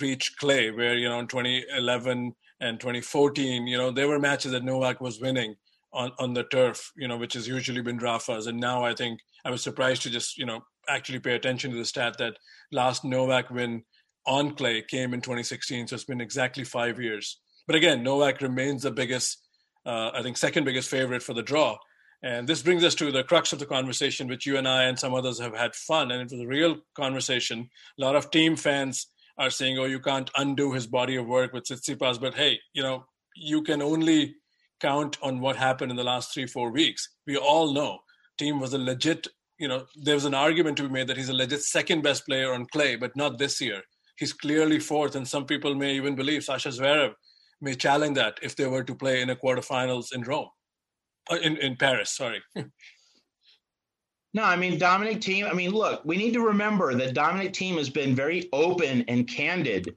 [0.00, 4.64] reached clay where you know in 2011 and 2014 you know there were matches that
[4.64, 5.54] novak was winning
[5.92, 9.20] on on the turf you know which has usually been rafa's and now i think
[9.44, 12.36] i was surprised to just you know actually pay attention to the stat that
[12.72, 13.82] last novak win
[14.26, 15.88] on clay came in 2016.
[15.88, 17.40] So it's been exactly five years.
[17.66, 19.38] But again, Novak remains the biggest,
[19.86, 21.76] uh, I think, second biggest favorite for the draw.
[22.22, 24.98] And this brings us to the crux of the conversation, which you and I and
[24.98, 26.10] some others have had fun.
[26.10, 27.70] And it was a real conversation.
[27.98, 29.06] A lot of Thiem fans
[29.38, 32.20] are saying, oh, you can't undo his body of work with Tsitsipas.
[32.20, 34.34] But hey, you know, you can only
[34.80, 37.08] count on what happened in the last three, four weeks.
[37.26, 38.00] We all know
[38.38, 41.28] Thiem was a legit, you know, there was an argument to be made that he's
[41.28, 43.82] a legit second best player on clay, but not this year.
[44.16, 47.12] He's clearly fourth, and some people may even believe Sasha Zverev
[47.60, 50.48] may challenge that if they were to play in a quarterfinals in Rome,
[51.30, 52.10] uh, in in Paris.
[52.10, 52.42] Sorry.
[54.32, 55.50] No, I mean Dominic Thiem.
[55.50, 59.26] I mean, look, we need to remember that Dominic Thiem has been very open and
[59.26, 59.96] candid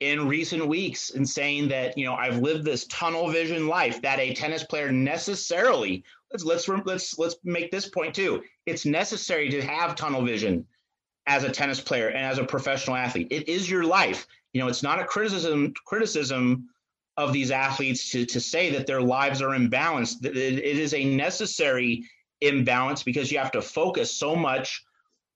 [0.00, 4.20] in recent weeks in saying that you know I've lived this tunnel vision life that
[4.20, 8.42] a tennis player necessarily let's let's let's let's make this point too.
[8.66, 10.66] It's necessary to have tunnel vision
[11.26, 13.28] as a tennis player and as a professional athlete.
[13.30, 14.26] It is your life.
[14.52, 16.68] You know, it's not a criticism criticism
[17.18, 20.24] of these athletes to to say that their lives are imbalanced.
[20.24, 22.04] It, is a necessary
[22.40, 24.82] imbalance because you have to focus so much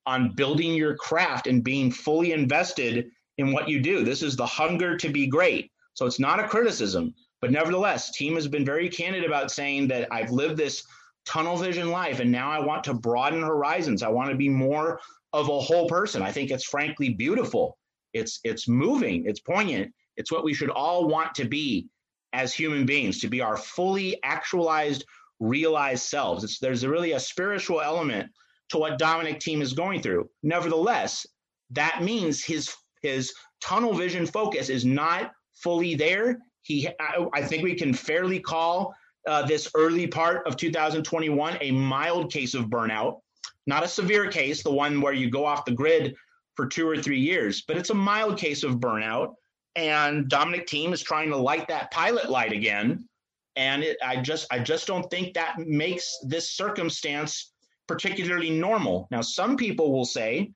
[0.06, 4.04] on building your craft and being fully invested in what you do.
[4.04, 5.70] This is the hunger to be great.
[5.94, 10.06] So it's not a criticism, but nevertheless, Thiem has been very candid about saying that
[10.12, 10.84] I've lived this
[11.26, 14.04] tunnel vision life and now I want to broaden horizons.
[14.04, 15.00] I want to be more
[15.32, 16.22] of a whole person.
[16.22, 17.76] I think it's frankly beautiful.
[18.12, 19.92] It's it's moving, it's poignant.
[20.16, 21.88] It's what we should all want to be
[22.32, 25.04] as human beings, to be our fully actualized
[25.40, 26.44] realized selves.
[26.44, 28.30] It's, there's really a spiritual element
[28.70, 30.28] to what Dominic Thiem is going through.
[30.42, 31.26] Nevertheless,
[31.70, 36.38] that means his his tunnel vision focus is not fully there.
[36.62, 38.94] He, I, I think we can fairly call
[39.26, 43.18] uh, this early part of 2021 a mild case of burnout,
[43.66, 46.14] not a severe case, the one where you go off the grid
[46.54, 49.34] for two or three years, but it's a mild case of burnout.
[49.74, 53.08] And Dominic Thiem is trying to light that pilot light again
[53.56, 57.52] and it, I just I just don't think that makes this circumstance
[57.86, 59.08] particularly normal.
[59.10, 60.52] Now, some people will say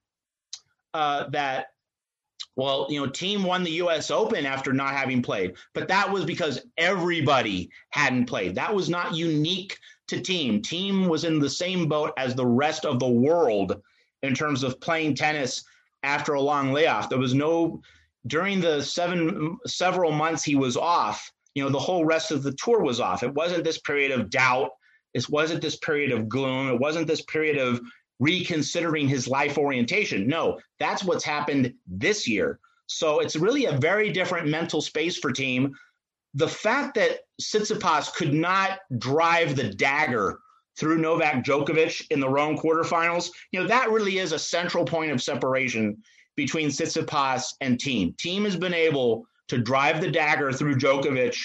[0.94, 1.66] uh, that
[2.54, 4.10] well, you know, Thiem won the U.S.
[4.10, 8.54] Open after not having played, but that was because everybody hadn't played.
[8.54, 10.62] That was not unique to Thiem.
[10.62, 13.82] Thiem was in the same boat as the rest of the world
[14.22, 15.64] in terms of playing tennis
[16.02, 17.10] after a long layoff.
[17.10, 17.82] There was no
[18.26, 22.52] during the seven several months he was off you know, the whole rest of the
[22.52, 23.22] tour was off.
[23.22, 24.72] It wasn't this period of doubt.
[25.14, 26.68] It wasn't this period of gloom.
[26.68, 27.80] It wasn't this period of
[28.20, 30.28] reconsidering his life orientation.
[30.28, 32.60] No, that's what's happened this year.
[32.88, 35.72] So it's really a very different mental space for Thiem.
[36.34, 40.40] The fact that Tsitsipas could not drive the dagger
[40.78, 45.10] through Novak Djokovic in the Rome quarterfinals, you know, that really is a central point
[45.10, 46.02] of separation
[46.36, 48.14] between Tsitsipas and Thiem.
[48.16, 51.38] Thiem has been able to drive the dagger through Djokovic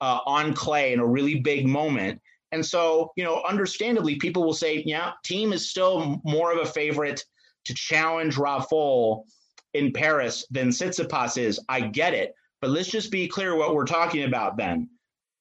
[0.00, 2.20] uh, on clay in a really big moment.
[2.52, 6.70] And so, you know, understandably, people will say, yeah, Thiem is still more of a
[6.70, 7.24] favorite
[7.64, 9.24] to challenge Rafael
[9.72, 11.58] in Paris than Tsitsipas is.
[11.68, 12.34] I get it.
[12.60, 14.88] But let's just be clear what we're talking about then.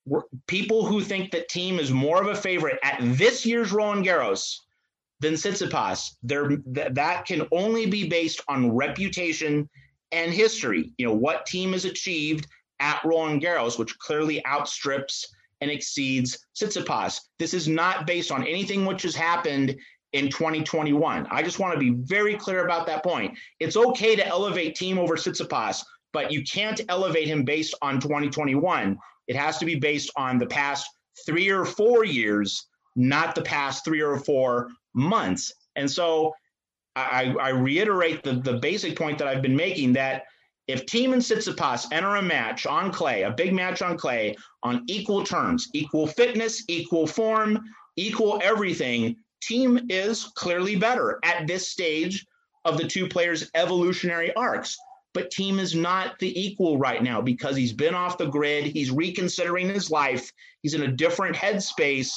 [0.06, 4.06] We're, people who think that Thiem is more of a favorite at this year's Roland
[4.06, 4.58] Garros
[5.24, 9.68] than Tsitsipas, th- that can only be based on reputation
[10.12, 10.94] and history.
[10.98, 12.46] You know, what Thiem has achieved
[12.80, 15.26] at Roland Garros, which clearly outstrips
[15.62, 17.20] and exceeds Tsitsipas.
[17.40, 19.76] This is not based on anything which has happened
[20.12, 21.26] in 2021.
[21.32, 23.36] I just want to be very clear about that point.
[23.60, 28.98] It's okay to elevate Thiem over Tsitsipas, but you can't elevate him based on 2021.
[29.28, 30.88] It has to be based on the past
[31.26, 35.54] three or four years, not the past three or four months.
[35.76, 36.34] And so
[36.96, 40.24] I, I reiterate the, the basic point that I've been making that
[40.68, 44.84] if Thiem and Tsitsipas enter a match on clay, a big match on clay, on
[44.88, 47.60] equal terms, equal fitness, equal form,
[47.98, 52.26] equal everything, Thiem is clearly better at this stage
[52.64, 54.78] of the two players' evolutionary arcs.
[55.14, 58.66] But Thiem is not the equal right now because he's been off the grid.
[58.66, 60.32] He's reconsidering his life.
[60.62, 62.16] He's in a different headspace.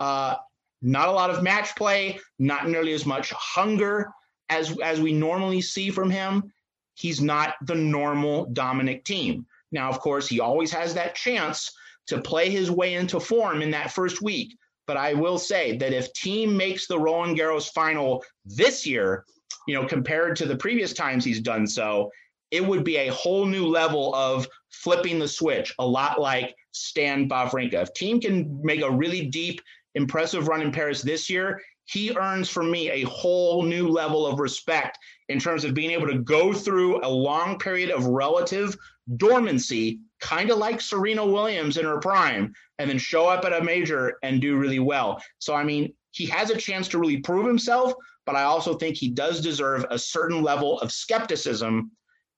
[0.00, 0.36] Uh,
[0.82, 4.10] not a lot of match play, not nearly as much hunger
[4.50, 6.52] as as we normally see from him.
[6.94, 9.44] He's not the normal Dominic Thiem.
[9.70, 11.70] Now, of course, he always has that chance
[12.08, 14.56] to play his way into form in that first week.
[14.86, 19.24] But I will say that if Thiem makes the Roland Garros final this year,
[19.66, 22.10] you know, compared to the previous times he's done so,
[22.50, 27.28] it would be a whole new level of flipping the switch, a lot like Stan
[27.28, 27.74] Wawrinka.
[27.74, 29.60] If Thiem can make a really deep
[29.98, 34.38] impressive run in Paris this year, he earns for me a whole new level of
[34.38, 38.76] respect in terms of being able to go through a long period of relative
[39.16, 43.64] dormancy, kind of like Serena Williams in her prime, and then show up at a
[43.64, 45.22] major and do really well.
[45.38, 47.92] So, I mean, he has a chance to really prove himself,
[48.26, 51.90] but I also think he does deserve a certain level of skepticism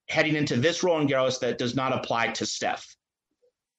[0.08, 2.86] heading into this Roland Garros that does not apply to Steph.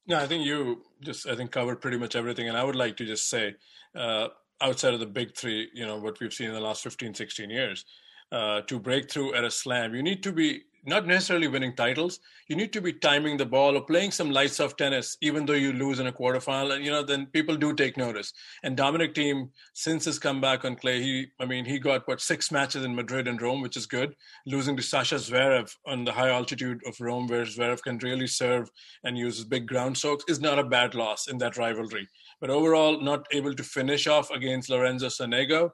[0.08, 2.98] No, I think you just I think covered pretty much everything, and I would like
[2.98, 3.56] to just say,
[3.96, 4.30] uh,
[4.62, 7.50] outside of the big three, you know what we've seen in the last 15, 16
[7.50, 7.86] years,
[8.32, 12.20] uh, to break through at a slam, you need to be not necessarily winning titles.
[12.48, 15.54] You need to be timing the ball or playing some lights off tennis, even though
[15.54, 16.76] you lose in a quarterfinal.
[16.76, 18.34] And you know, then people do take notice.
[18.64, 22.52] And Dominic Thiem, since his comeback on clay, he I mean, he got what six
[22.52, 24.16] matches in Madrid and Rome, which is good.
[24.46, 28.70] Losing to Sasha Zverev on the high altitude of Rome, where Zverev can really serve
[29.04, 32.08] and use big ground strokes, is not a bad loss in that rivalry.
[32.40, 35.72] But overall, not able to finish off against Lorenzo Sonego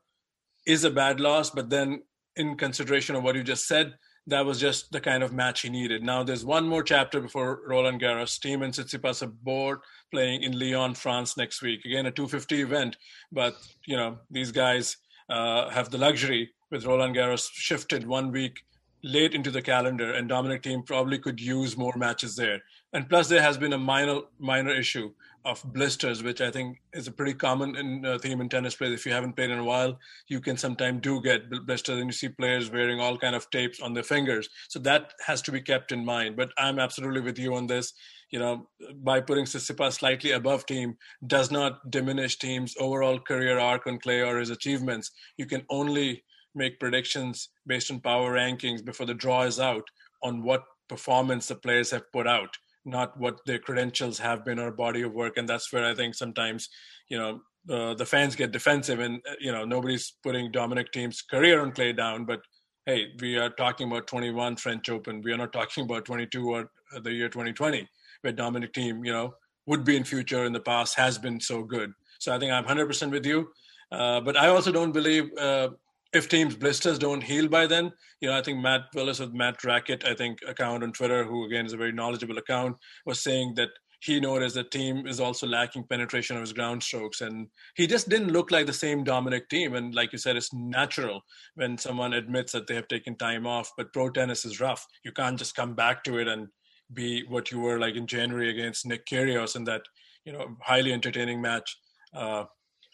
[0.66, 1.50] is a bad loss.
[1.50, 2.04] But then,
[2.36, 3.94] in consideration of what you just said,
[4.28, 6.04] that was just the kind of match he needed.
[6.04, 8.40] Now there's one more chapter before Roland Garros.
[8.40, 9.80] Thiem and Tsitsipas are both
[10.12, 11.86] playing in Lyon, France next week.
[11.86, 12.98] Again, a 250 event,
[13.32, 13.56] but
[13.86, 14.98] you know these guys
[15.30, 18.60] uh, have the luxury with Roland Garros shifted one week
[19.04, 22.62] late into the calendar, and Dominic Thiem probably could use more matches there.
[22.94, 25.14] And plus, there has been a minor minor issue
[25.46, 28.94] of blisters, which I think is a pretty common in, uh, theme in tennis players.
[28.94, 32.12] If you haven't played in a while, you can sometimes do get blisters, and you
[32.12, 34.50] see players wearing all kind of tapes on their fingers.
[34.68, 36.36] So that has to be kept in mind.
[36.36, 37.94] But I'm absolutely with you on this.
[38.30, 38.68] You know,
[39.04, 40.96] by putting Tsitsipas slightly above Thiem
[41.28, 45.12] does not diminish Thiem's overall career arc on clay or his achievements.
[45.38, 46.24] You can only
[46.54, 49.88] make predictions based on power rankings before the draw is out
[50.24, 52.58] on what performance the players have put out
[52.88, 55.38] not what their credentials have been or body of work.
[55.38, 56.70] And that's where i think sometimes
[57.10, 61.22] you know uh, the fans get defensive and uh, you know nobody's putting dominic Thiem's
[61.22, 62.26] career on clay down.
[62.26, 62.42] But
[62.86, 65.22] hey we are talking about 21 french open.
[65.22, 66.70] We are not talking about 22 or
[67.02, 67.88] the year 2020
[68.22, 69.34] where dominic Thiem you know
[69.66, 71.92] would be in future in the past has been so good.
[72.20, 73.50] So i think i'm 100% with you.
[73.92, 75.70] Uh, but i also don't believe uh,
[76.14, 77.92] if Thiem's blisters don't heal by then,
[78.22, 81.46] you know, I think Matt Willis with Matt Rackett, I think account on Twitter, who
[81.46, 85.48] again is a very knowledgeable account, was saying that he noticed that Thiem is also
[85.48, 89.50] lacking penetration of his ground strokes, and he just didn't look like the same Dominic
[89.50, 91.22] Thiem And like you said, it's natural
[91.56, 93.72] when someone admits that they have taken time off.
[93.76, 96.48] But pro tennis is rough; you can't just come back to it and
[96.94, 99.82] be what you were like in January against Nick Kyrgios in that
[100.26, 101.78] you know highly entertaining match
[102.14, 102.46] uh,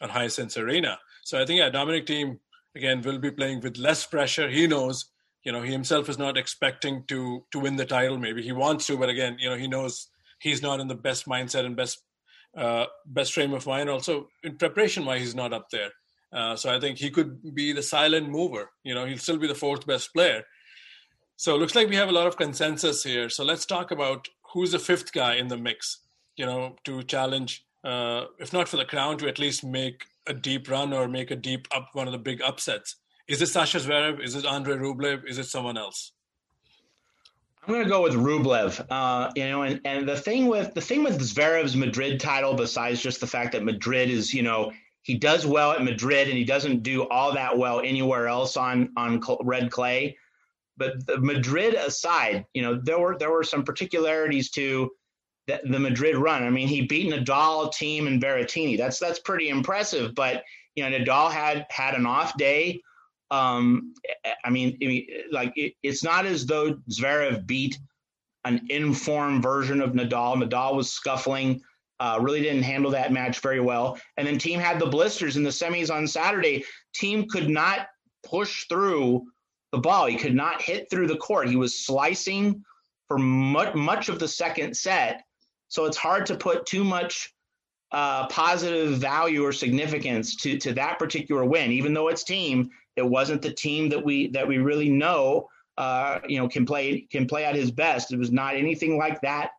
[0.02, 0.98] on Hisense Arena.
[1.26, 2.40] So I think yeah, Dominic Thiem
[2.76, 4.50] again will be playing with less pressure.
[4.50, 5.06] He knows,
[5.44, 8.18] you know, he himself is not expecting to to win the title.
[8.18, 10.08] Maybe he wants to, but again, you know, he knows
[10.40, 12.04] he's not in the best mindset and best
[12.58, 13.90] uh, best frame of mind.
[13.90, 15.92] Also, in preparation why he's not up there.
[16.32, 18.72] Uh, so I think he could be the silent mover.
[18.84, 20.44] You know, he'll still be the fourth best player.
[21.36, 23.30] So it looks like we have a lot of consensus here.
[23.30, 26.00] So let's talk about who's the fifth guy in the mix.
[26.36, 30.34] You know, to challenge, uh, if not for the crown, to at least make a
[30.34, 32.96] deep run or make a deep up one of the big upsets.
[33.28, 34.24] Is it Sasha Zverev?
[34.24, 35.28] Is it Andre Rublev?
[35.28, 36.12] Is it someone else?
[37.66, 38.86] I'm going to go with Rublev.
[38.90, 43.02] Uh, you know, and, and the thing with the thing with Zverev's Madrid title, besides
[43.02, 46.44] just the fact that Madrid is, you know, he does well at Madrid and he
[46.44, 50.18] doesn't do all that well anywhere else on on red clay.
[50.76, 54.92] But Madrid aside, you know, there were there were some particularities to
[55.48, 56.44] the, the Madrid run.
[56.44, 58.78] I mean, he beat Nadal, Thiem, and Berrettini.
[58.78, 60.16] That's that's pretty impressive.
[60.16, 60.44] But
[60.76, 62.82] you know, Nadal had had an off day.
[63.32, 63.94] Um,
[64.44, 67.78] I mean, I mean like it, it's not as though Zverev beat
[68.46, 70.42] an informed version of Nadal.
[70.42, 71.62] Nadal was scuffling.
[72.00, 73.98] Uh, really didn't handle that match very well.
[74.18, 76.66] And then Thiem had the blisters in the semis on Saturday.
[76.98, 77.88] Thiem could not
[78.26, 79.24] push through
[79.72, 80.08] the ball.
[80.08, 81.48] He could not hit through the court.
[81.48, 82.64] He was slicing
[83.08, 85.24] for much, much of the second set
[85.74, 87.34] so it's hard to put too much
[87.92, 92.70] uh, positive value or significance to to that particular win, even though it's Thiem.
[92.96, 95.50] It wasn't the Thiem that we that we really know.
[95.76, 98.14] Uh, you know, can play can play at his best.
[98.14, 99.50] It was not anything like that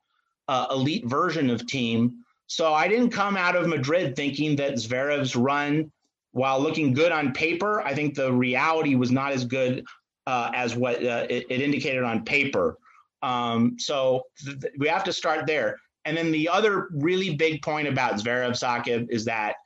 [0.46, 2.12] uh, elite version of Thiem.
[2.46, 5.90] So I didn't come out of Madrid thinking that Zverev's run,
[6.30, 9.84] while looking good on paper, I think the reality was not as good
[10.28, 12.78] uh, as what uh, it, it, indicated on paper.
[13.20, 15.78] Um, so th- we have to start there.
[16.04, 19.56] And then the other really big point about Zverev Saqib is that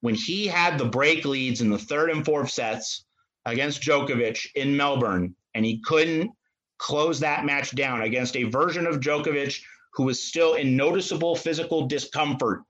[0.00, 3.04] when he had the break leads in the third and fourth sets
[3.46, 6.30] against Djokovic in Melbourne, and he couldn't
[6.78, 9.60] close that match down against a version of Djokovic
[9.94, 12.62] who was still in noticeable physical discomfort,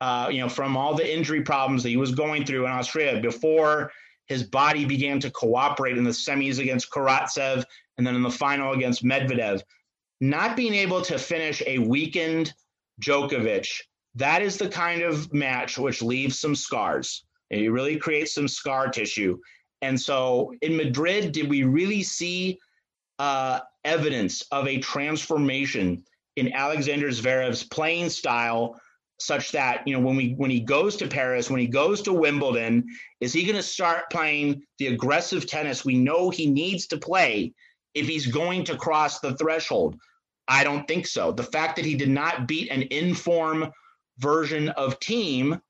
[0.00, 3.20] uh, you know, from all the injury problems that he was going through in Australia
[3.20, 3.92] before
[4.26, 7.64] his body began to cooperate in the semis against Karatsev
[7.98, 9.60] and then in the final against Medvedev.
[10.24, 12.54] Not being able to finish a weakened
[13.02, 13.68] Djokovic,
[14.14, 17.26] that is the kind of match which leaves some scars.
[17.50, 19.36] It really creates some scar tissue.
[19.82, 22.58] And so in Madrid, did we really see
[23.18, 26.02] uh, evidence of a transformation
[26.36, 28.80] in Alexander Zverev's playing style
[29.20, 32.14] such that you know when we when he goes to Paris, when he goes to
[32.14, 32.86] Wimbledon,
[33.20, 37.52] is he going to start playing the aggressive tennis we know he needs to play
[37.92, 40.00] if he's going to cross the threshold?
[40.48, 41.32] I don't think so.
[41.32, 43.72] The fact that he did not beat an inform
[44.18, 45.60] version of Thiem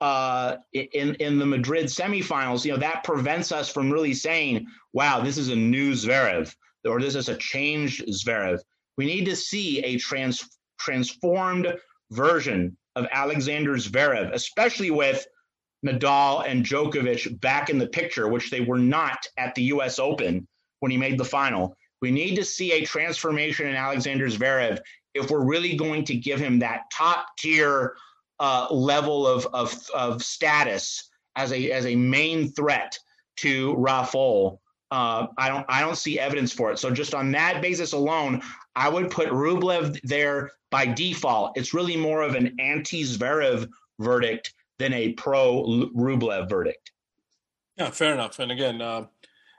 [0.00, 5.20] uh, in in the Madrid semifinals, you know that prevents us from really saying, "Wow,
[5.20, 6.54] this is a new Zverev,"
[6.84, 8.60] or "This is a changed Zverev."
[8.96, 10.42] We need to see a trans
[10.78, 11.74] transformed
[12.10, 15.26] version of Alexander Zverev, especially with
[15.84, 19.98] Nadal and Djokovic back in the picture, which they were not at the U.S.
[19.98, 20.46] Open
[20.80, 21.76] when he made the final.
[22.02, 24.78] We need to see a transformation in Alexander Zverev
[25.14, 27.96] if we're really going to give him that top tier
[28.38, 32.98] uh, level of, of, of status as a as a main threat
[33.36, 34.60] to Rafael.
[34.90, 36.78] Uh, I don't I don't see evidence for it.
[36.78, 38.42] So just on that basis alone,
[38.74, 41.56] I would put Rublev there by default.
[41.56, 43.68] It's really more of an anti Zverev
[43.98, 46.92] verdict than a pro Rublev verdict.
[47.76, 48.38] Yeah, fair enough.
[48.38, 49.06] And again, uh,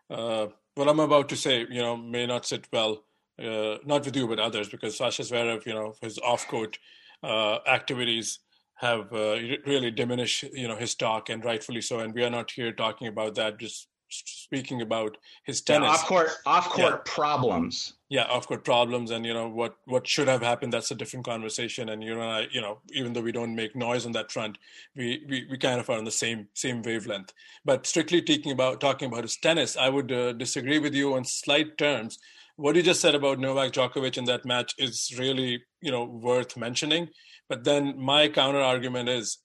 [0.10, 0.48] uh,
[0.78, 3.04] what I'm about to say, you know, may not sit well,
[3.42, 6.78] uh, not with you but others, because Sasha Zverev, you know, his off-court
[7.24, 8.40] uh, activities
[8.76, 12.00] have uh, really diminished, you know, his stock, and rightfully so.
[12.00, 13.58] And we are not here talking about that.
[13.58, 17.14] Just speaking about his tennis yeah, off court off court yeah.
[17.14, 17.94] problems.
[18.10, 20.72] Yeah, off court problems, and you know what what should have happened.
[20.72, 21.90] That's a different conversation.
[21.90, 24.58] And you know, I, you know, even though we don't make noise on that front,
[24.96, 27.34] we, we we kind of are on the same same wavelength.
[27.66, 31.26] But strictly talking about talking about his tennis, I would uh, disagree with you on
[31.26, 32.18] slight terms.
[32.56, 36.56] What you just said about Novak Djokovic in that match is really you know worth
[36.56, 37.10] mentioning.
[37.50, 39.40] But then my counter argument is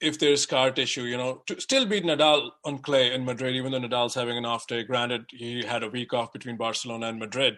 [0.00, 3.72] if there's scar tissue, you know, to still beat Nadal on clay in Madrid, even
[3.72, 4.82] though Nadal's having an off day.
[4.82, 7.56] Granted, he had a week off between Barcelona and Madrid.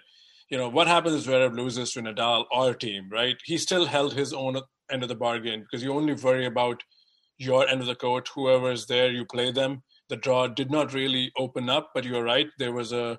[0.53, 3.37] You know, what happens if Zverev loses to Nadal or Thiem, right?
[3.43, 6.83] He still held his own end of the bargain because you only worry about
[7.39, 8.29] your end of the court.
[8.35, 9.83] Whoever is there, you play them.
[10.11, 12.49] The draw did not really open up, but you're right.
[12.59, 13.19] There was a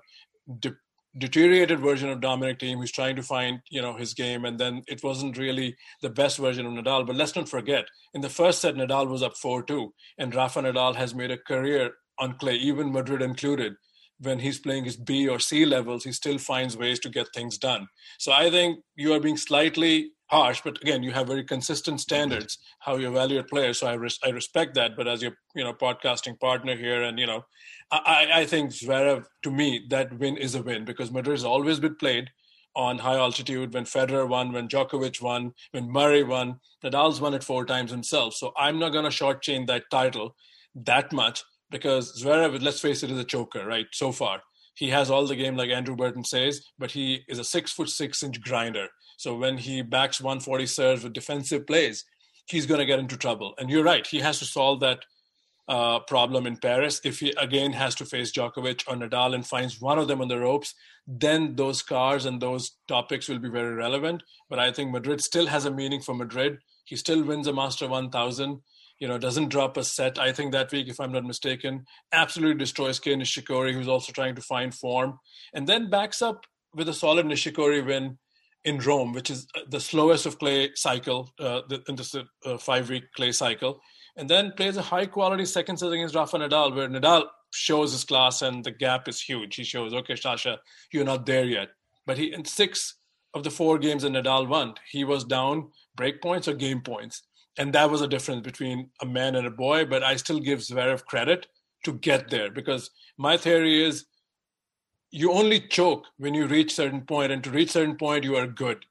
[1.18, 4.82] deteriorated version of Dominic Thiem who's trying to find you know his game and then
[4.86, 8.60] it wasn't really the best version of Nadal but let's not forget in the first
[8.60, 12.92] set Nadal was up 4-2 and Rafa Nadal has made a career on clay even
[12.92, 13.74] Madrid included
[14.20, 17.58] when he's playing his B or C levels he still finds ways to get things
[17.58, 17.88] done
[18.18, 22.14] so I think you are being slightly harsh, but again, you have very consistent mm-hmm.
[22.14, 23.78] standards how you evaluate players.
[23.78, 24.96] So I, res- I respect that.
[24.96, 27.44] But as your you know podcasting partner here, and you know,
[27.90, 31.80] I, I think Zverev to me that win is a win because Madrid has always
[31.80, 32.30] been played
[32.76, 33.72] on high altitude.
[33.72, 38.34] When Federer won, when Djokovic won, when Murray won, Nadal's won it four times himself.
[38.34, 40.34] So I'm not going to shortchange that title
[40.74, 41.44] that much
[41.74, 43.86] because Zverev, let's face it, is a choker, right?
[43.90, 44.40] So far.
[44.76, 47.88] He has all the game, like Andrew Burton says, but he is a six foot
[47.88, 48.86] six inch grinder.
[49.16, 52.04] So when he backs 140 serves with defensive plays,
[52.46, 53.54] he's going to get into trouble.
[53.58, 55.00] And you're right, he has to solve that
[55.66, 57.00] uh, problem in Paris.
[57.04, 60.28] If he again has to face Djokovic or Nadal and finds one of them on
[60.28, 60.74] the ropes,
[61.08, 64.22] then those scars and those topics will be very relevant.
[64.48, 66.58] But I think Madrid still has a meaning for Madrid.
[66.84, 68.60] He still wins a Master 1000.
[69.00, 70.18] You know, doesn't drop a set.
[70.18, 74.34] I think that week, if I'm not mistaken, absolutely destroys Kei Nishikori, who's also trying
[74.36, 75.18] to find form,
[75.52, 78.18] and then backs up with a solid Nishikori win
[78.64, 82.88] in Rome, which is uh, the slowest of clay cycle uh, in this uh, five
[82.88, 83.80] week clay cycle,
[84.16, 88.04] and then plays a high quality second set against Rafa Nadal, where Nadal shows his
[88.04, 89.54] class and the gap is huge.
[89.54, 90.58] He shows, okay, Sasha,
[90.92, 91.68] you're not there yet.
[92.06, 92.96] But he in six
[93.32, 97.22] of the four games that Nadal won, he was down break points or game points.
[97.58, 99.84] And that was a difference between a man and a boy.
[99.84, 101.46] But I still give Zverev credit
[101.84, 104.06] to get there because my theory is
[105.10, 108.46] you only choke when you reach certain point and to reach certain point you are
[108.46, 108.84] good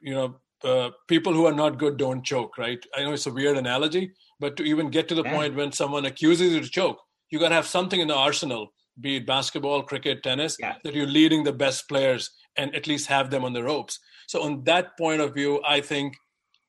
[0.00, 0.34] you know
[0.64, 4.10] uh, people who are not good don't choke right i know it's a weird analogy
[4.40, 5.34] but to even get to the yeah.
[5.34, 6.98] point when someone accuses you to choke
[7.30, 10.74] you got to have something in the arsenal be it basketball cricket tennis yeah.
[10.82, 14.42] that you're leading the best players and at least have them on the ropes so
[14.42, 16.16] on that point of view i think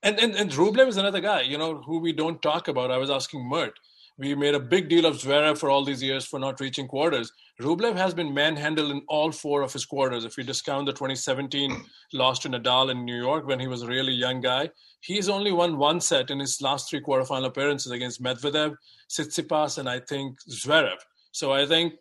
[0.03, 2.97] and and, and Rublev is another guy you know who we don't talk about i
[2.97, 3.73] was asking mert
[4.17, 7.31] we made a big deal of Zverev for all these years for not reaching quarters.
[7.59, 10.25] Rublev has been manhandled in all four of his quarters.
[10.25, 11.75] If you discount the 2017
[12.13, 14.69] loss to Nadal in New York when he was a really young guy,
[15.01, 18.75] he's only won one set in his last three quarterfinal appearances against Medvedev,
[19.09, 20.97] Tsitsipas, and I think Zverev.
[21.31, 21.93] So I think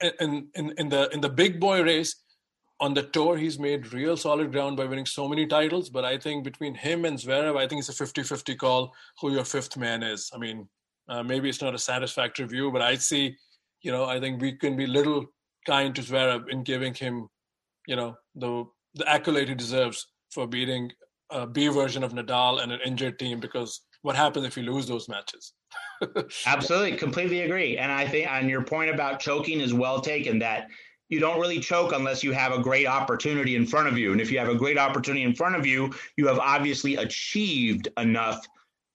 [0.00, 2.14] in, in, in the in the big boy race,
[2.80, 5.90] on the tour, he's made real solid ground by winning so many titles.
[5.90, 9.32] But I think between him and Zverev, I think it's a 50 50 call who
[9.32, 10.30] your fifth man is.
[10.34, 10.68] I mean,
[11.08, 13.36] uh, maybe it's not a satisfactory view, but I see,
[13.82, 15.26] you know, I think we can be little
[15.66, 17.28] kind to Zverev in giving him,
[17.86, 18.64] you know, the,
[18.94, 20.92] the accolade he deserves for beating
[21.30, 24.86] a B version of Nadal and an injured Thiem because what happens if you lose
[24.86, 25.52] those matches?
[26.46, 27.76] Absolutely, completely agree.
[27.76, 30.68] And I think on your point about choking is well taken that
[31.08, 34.12] you don't really choke unless you have a great opportunity in front of you.
[34.12, 37.88] And if you have a great opportunity in front of you, you have obviously achieved
[37.96, 38.46] enough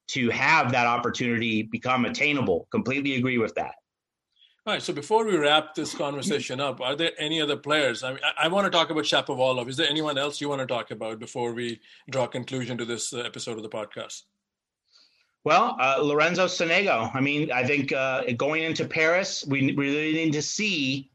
[0.10, 2.68] to have that opportunity become attainable.
[2.72, 3.76] Completely agree with that.
[4.66, 4.82] All right.
[4.82, 8.02] So before we wrap this conversation up, are there any other players?
[8.02, 9.68] I mean, I, I want to talk about Shapovalov.
[9.68, 12.86] Is there anyone else you want to talk about before we draw a conclusion to
[12.86, 14.24] this uh, episode of the podcast?
[15.44, 17.14] Well, uh, Lorenzo Sonego.
[17.14, 21.12] I mean, I think uh, going into Paris, we really need to see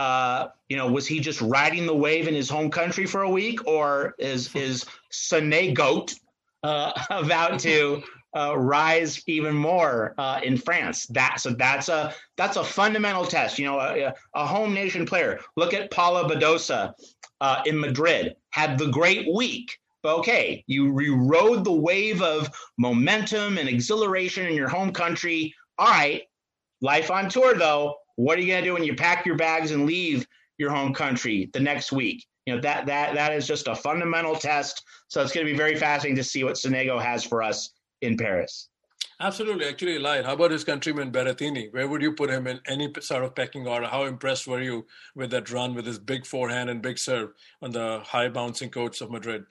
[0.00, 3.28] uh, you know, was he just riding the wave in his home country for a
[3.28, 6.10] week, or is is Sonego
[6.62, 8.02] uh, about to
[8.34, 11.04] uh, rise even more uh, in France?
[11.08, 13.58] That so that's a that's a fundamental test.
[13.58, 15.38] You know, a, a home nation player.
[15.58, 16.94] Look at Paula Badosa
[17.42, 18.36] uh, in Madrid.
[18.48, 19.76] Had the great week.
[20.02, 22.48] Okay, you rode the wave of
[22.78, 25.54] momentum and exhilaration in your home country.
[25.76, 26.22] All right,
[26.80, 29.70] life on tour though what are you going to do when you pack your bags
[29.70, 30.26] and leave
[30.58, 32.26] your home country the next week?
[32.44, 34.82] You know that that that is just a fundamental test.
[35.08, 37.70] So it's going to be very fascinating to see what Sonego has for us
[38.02, 38.68] in Paris.
[39.20, 40.24] Absolutely, actually, lied.
[40.24, 41.72] How about his countryman Berrettini?
[41.72, 43.86] Where would you put him in any sort of pecking order?
[43.86, 47.30] How impressed were you with that run with his big forehand and big serve
[47.62, 49.44] on the high bouncing courts of Madrid?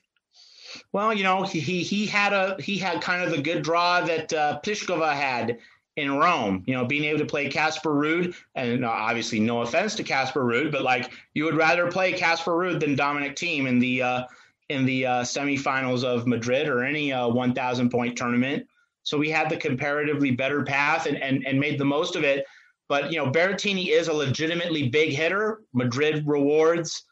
[0.91, 4.01] Well, you know, he he, he had a he had kind of the good draw
[4.01, 5.57] that uh, Pliskova had
[5.99, 6.63] in Rome.
[6.65, 10.71] You know, being able to play Casper Ruud, and obviously no offense to Casper Ruud,
[10.71, 14.23] but like you would rather play Casper Ruud than Dominic Thiem in the uh,
[14.69, 18.65] in the uh, semifinals of Madrid or any uh, 1,000 point tournament.
[19.03, 22.45] So we had the comparatively better path and, and and made the most of it.
[22.87, 25.61] But you know, Berrettini is a legitimately big hitter.
[25.73, 27.03] Madrid rewards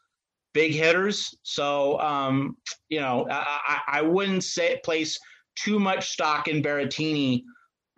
[0.54, 2.56] big hitters, so um,
[2.88, 5.18] you know I, I wouldn't say place
[5.56, 7.42] too much stock in Berrettini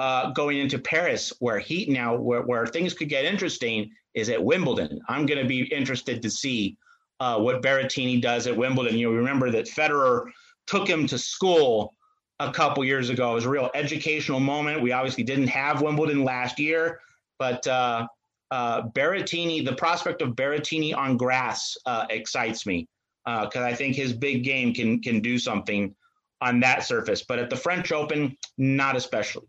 [0.00, 4.42] uh, going into Paris, where he now where, where things could get interesting is at
[4.42, 4.98] Wimbledon.
[5.08, 6.78] I'm going to be interested to see
[7.20, 8.96] uh, what Berrettini does at Wimbledon.
[8.96, 10.24] You remember that Federer
[10.66, 11.94] took him to school
[12.38, 13.32] a couple years ago.
[13.32, 14.80] It was a real educational moment.
[14.80, 17.00] We obviously didn't have Wimbledon last year,
[17.38, 18.06] but uh,
[18.50, 22.88] uh, Berrettini, the prospect of Berrettini on grass uh, excites me
[23.26, 25.94] because uh, I think his big game can can do something
[26.40, 27.22] on that surface.
[27.22, 29.46] But at the French Open, not especially.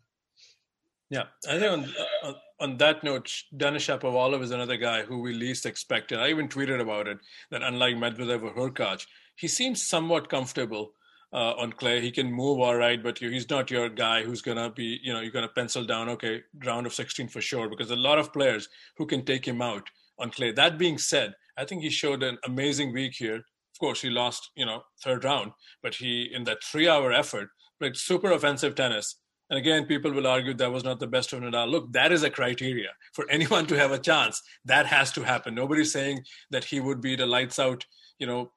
[1.11, 1.93] Yeah, I think on,
[2.23, 6.19] on, on that note, Denis Shapovalov is another guy who we least expected.
[6.19, 7.17] I even tweeted about it
[7.51, 9.05] that unlike Medvedev or Hurkacz,
[9.35, 10.93] he seems somewhat comfortable
[11.33, 11.99] uh, on clay.
[11.99, 15.19] He can move all right, but he's not your guy who's gonna be, you know,
[15.19, 18.69] you're gonna pencil down, okay, round of 16 for sure, because a lot of players
[18.95, 20.53] who can take him out on clay.
[20.53, 23.35] That being said, I think he showed an amazing week here.
[23.35, 25.51] Of course, he lost, you know, third round,
[25.83, 27.49] but he in that three-hour effort
[27.79, 29.17] played super offensive tennis
[29.51, 31.69] and again, people will argue that was not the best of Nadal.
[31.69, 34.41] Look, that is a criteria for anyone to have a chance.
[34.63, 35.53] That has to happen.
[35.53, 37.85] Nobody's saying that he would be the lights out,
[38.17, 38.53] you know,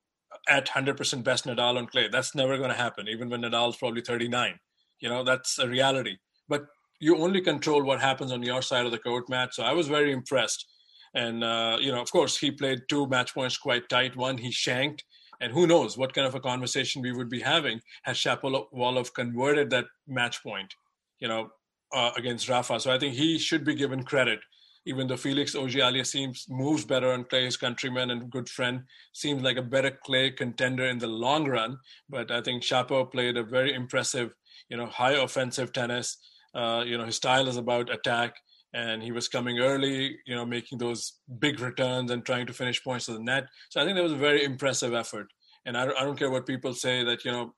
[0.48, 2.06] at 100% best Nadal on clay.
[2.06, 4.54] That's never going to happen, even when Nadal's probably 39.
[5.00, 6.16] You know, that's a reality.
[6.48, 6.66] But
[7.00, 9.52] you only control what happens on your side of the court, Matt.
[9.52, 10.64] So I was very impressed.
[11.12, 14.14] And, uh, you know, of course, he played two match points quite tight.
[14.14, 15.02] One, he shanked.
[15.40, 19.70] And who knows what kind of a conversation we would be having had Shapovalov converted
[19.70, 20.72] that match point
[21.20, 21.50] you know,
[21.92, 22.80] uh, against Rafa.
[22.80, 24.40] So I think he should be given credit,
[24.86, 29.42] even though Felix Auger seems moves better on clay, his countryman and good friend, seems
[29.42, 31.78] like a better clay contender in the long run.
[32.08, 34.34] But I think Shapo played a very impressive,
[34.68, 36.18] you know, high offensive tennis.
[36.54, 38.34] Uh, you know, his style is about attack,
[38.72, 42.82] and he was coming early, you know, making those big returns and trying to finish
[42.82, 43.46] points to the net.
[43.70, 45.26] So I think that was a very impressive effort.
[45.66, 47.54] And I, I don't care what people say that you know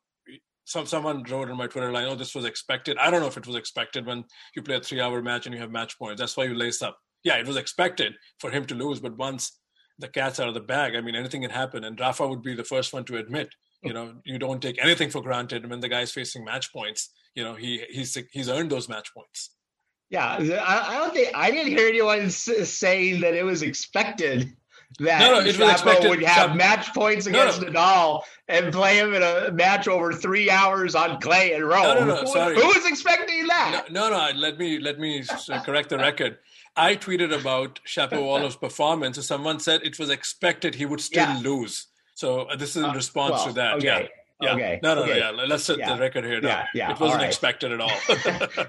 [0.66, 3.36] some someone wrote on my Twitter line, "Oh, this was expected." I don't know if
[3.36, 6.20] it was expected when you play a three-hour match and you have match points.
[6.20, 6.98] That's why you lace up.
[7.22, 9.60] Yeah, it was expected for him to lose, but once
[9.98, 11.84] the cat's out of the bag, I mean, anything can happen.
[11.84, 13.48] And Rafa would be the first one to admit,
[13.82, 14.20] you know, mm.
[14.24, 17.10] you don't take anything for granted when the guy's facing match points.
[17.36, 19.50] You know, he he's he's earned those match points.
[20.10, 24.52] Yeah, I, I don't think I didn't hear anyone saying that it was expected
[25.00, 27.80] that no, no, it was expected, would have match points against no, no.
[27.80, 31.82] Nadal and play him in a match over three hours on clay in Rome.
[31.82, 32.54] No, no, no, sorry.
[32.54, 33.90] Who was expecting that?
[33.90, 35.24] No, no, no, let me let me
[35.64, 36.38] correct the record.
[36.76, 41.40] I tweeted about Shapovalov's performance, and someone said it was expected he would still yeah.
[41.42, 41.86] lose.
[42.14, 43.74] So uh, this is in uh, response uh, well, to that.
[43.76, 43.86] Okay.
[43.86, 44.06] Yeah.
[44.38, 44.52] Yeah.
[44.52, 44.80] Okay.
[44.82, 45.12] No, no, okay.
[45.12, 45.44] no, yeah.
[45.46, 45.94] Let's set yeah.
[45.94, 46.40] the record here.
[46.42, 46.90] No, yeah, yeah.
[46.92, 47.26] It wasn't right.
[47.26, 47.90] expected at all.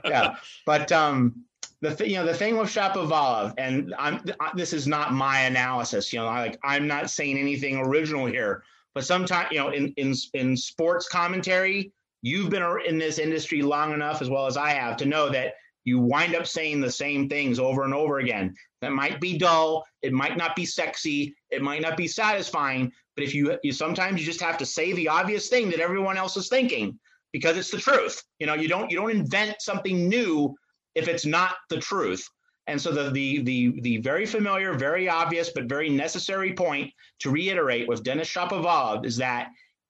[0.05, 1.43] yeah, but um,
[1.81, 4.21] the th- you know the thing with Shapovalov, and I'm
[4.55, 6.11] this is not my analysis.
[6.11, 8.63] You know, I, like I'm not saying anything original here,
[8.95, 13.93] but sometimes you know in in in sports commentary, you've been in this industry long
[13.93, 15.53] enough as well as I have to know that
[15.85, 18.55] you wind up saying the same things over and over again.
[18.81, 23.23] That might be dull, it might not be sexy, it might not be satisfying, but
[23.23, 26.37] if you you sometimes you just have to say the obvious thing that everyone else
[26.37, 26.99] is thinking
[27.31, 28.23] because it's the truth.
[28.39, 30.55] You know, you don't you don't invent something new
[30.97, 32.27] if it's not the truth.
[32.65, 37.29] And so the the the the very familiar, very obvious, but very necessary point to
[37.29, 39.49] reiterate with Denis Shapovalov is that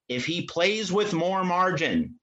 [0.10, 2.20] if he plays with more margin,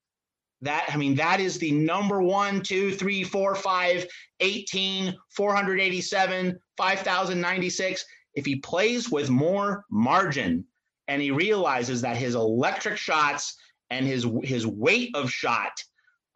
[0.61, 4.07] that I mean that is the number one, two, three, four, five,
[4.41, 8.05] 18, 487, 5096.
[8.35, 10.65] If he plays with more margin,
[11.09, 13.57] and he realizes that his electric shots
[13.91, 15.73] and his his weight of shot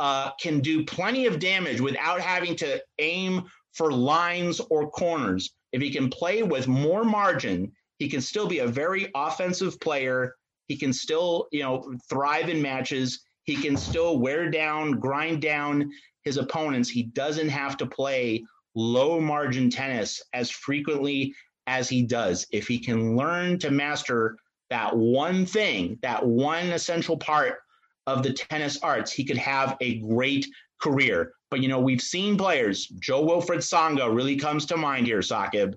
[0.00, 5.50] uh, can do plenty of damage without having to aim for lines or corners.
[5.72, 10.34] If he can play with more margin, he can still be a very offensive player.
[10.68, 13.20] He can still, you know, thrive in matches.
[13.44, 15.90] He can still wear down, grind down
[16.24, 16.88] his opponents.
[16.88, 18.44] He doesn't have to play
[18.74, 21.34] low margin tennis as frequently
[21.66, 22.46] as he does.
[22.52, 24.36] If he can learn to master
[24.70, 27.58] that one thing, that one essential part
[28.08, 30.46] of the tennis arts, he could have a great
[30.80, 31.32] career.
[31.50, 32.86] But you know, we've seen players.
[32.86, 35.74] Jo-Wilfried Tsonga really comes to mind here, Saqib.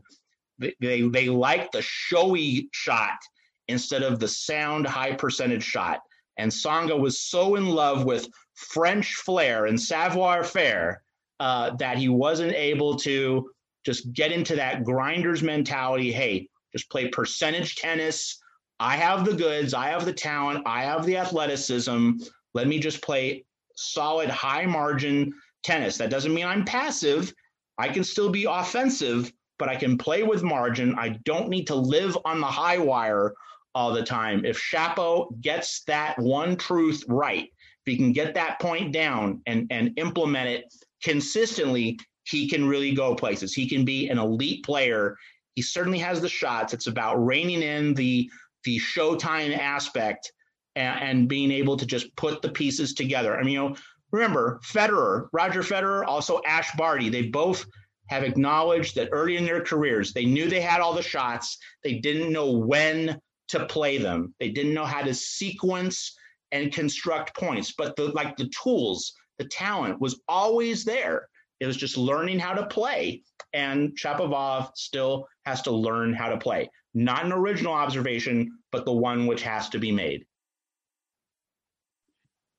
[0.59, 3.19] They, they they like the showy shot
[3.67, 6.01] instead of the sound high percentage shot.
[6.37, 11.03] And Tsonga was so in love with French flair and savoir faire
[11.39, 13.49] uh, that he wasn't able to
[13.85, 16.11] just get into that grinder's mentality.
[16.11, 18.40] Hey, just play percentage tennis
[18.81, 22.13] I have the goods, I have the talent, I have the athleticism.
[22.55, 25.97] Let me just play solid, high margin tennis.
[25.97, 27.31] That doesn't mean I'm passive.
[27.77, 30.95] I can still be offensive, but I can play with margin.
[30.97, 33.35] I don't need to live on the high wire
[33.75, 34.45] all the time.
[34.45, 39.67] If Shapo gets that one truth right, if he can get that point down and,
[39.69, 40.73] and implement it
[41.03, 43.53] consistently, he can really go places.
[43.53, 45.17] He can be an elite player.
[45.53, 46.73] He certainly has the shots.
[46.73, 48.27] It's about reining in the
[48.63, 50.31] the showtime aspect
[50.75, 53.37] and, and, being able to just put the pieces together.
[53.37, 53.75] I mean, you know,
[54.11, 57.65] remember Federer, Roger Federer, also Ash Barty, they both
[58.07, 61.57] have acknowledged that early in their careers, they knew they had all the shots.
[61.83, 64.33] They didn't know when to play them.
[64.39, 66.15] They didn't know how to sequence
[66.51, 71.27] and construct points, but the like the tools, the talent was always there.
[71.61, 73.23] It was just learning how to play.
[73.53, 78.93] And Shapovalov still has to learn how to play not an original observation, but the
[78.93, 80.25] one which has to be made.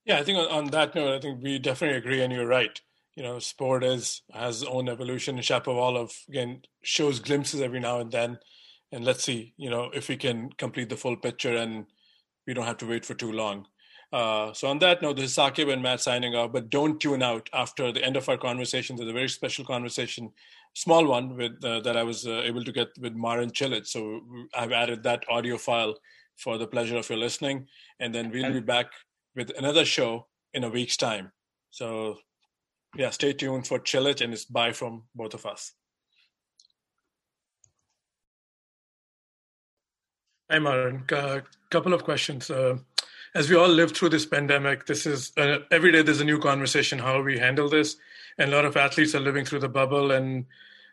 [0.04, 2.80] Yeah, I think on, on that note, I think we definitely agree, and you're right.
[3.14, 5.36] You know, sport is has own evolution.
[5.36, 8.38] And Shapovalov again shows glimpses every now and then,
[8.90, 11.86] and let's see, you know, if we can complete the full picture and
[12.46, 13.66] we don't have to wait for too long.
[14.12, 16.52] Uh, so on that note, this is Saqib and Matt signing off.
[16.52, 18.96] But don't tune out after the end of our conversation.
[18.96, 20.32] There's a very special conversation
[20.74, 23.86] small one with uh, that I was uh, able to get with Marin Cilic.
[23.86, 24.20] So
[24.54, 25.94] I've added that audio file
[26.36, 27.66] for the pleasure of your listening,
[28.00, 28.86] and then we'll be back
[29.36, 31.32] with another show in a week's time.
[31.70, 32.16] So
[32.96, 35.72] yeah, stay tuned for Cilic, and it's bye from both of us.
[40.50, 41.04] Hi, Marin.
[41.10, 42.50] A couple of questions.
[42.50, 42.76] Uh,
[43.34, 46.38] as we all live through this pandemic, this is uh, every day there's a new
[46.38, 47.96] conversation how we handle this
[48.38, 50.46] and a lot of athletes are living through the bubble and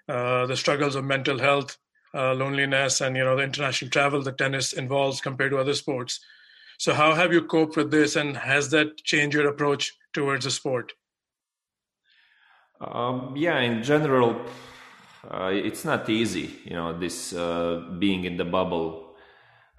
[0.08, 1.78] uh, the struggles of mental health,
[2.14, 6.20] uh, loneliness, and you know the international travel that tennis involves compared to other sports.
[6.78, 10.52] So, how have you coped with this, and has that changed your approach towards the
[10.52, 10.94] sport?
[12.82, 14.42] Um, yeah, in general,
[15.30, 16.56] uh, it's not easy.
[16.64, 19.16] You know, this uh, being in the bubble,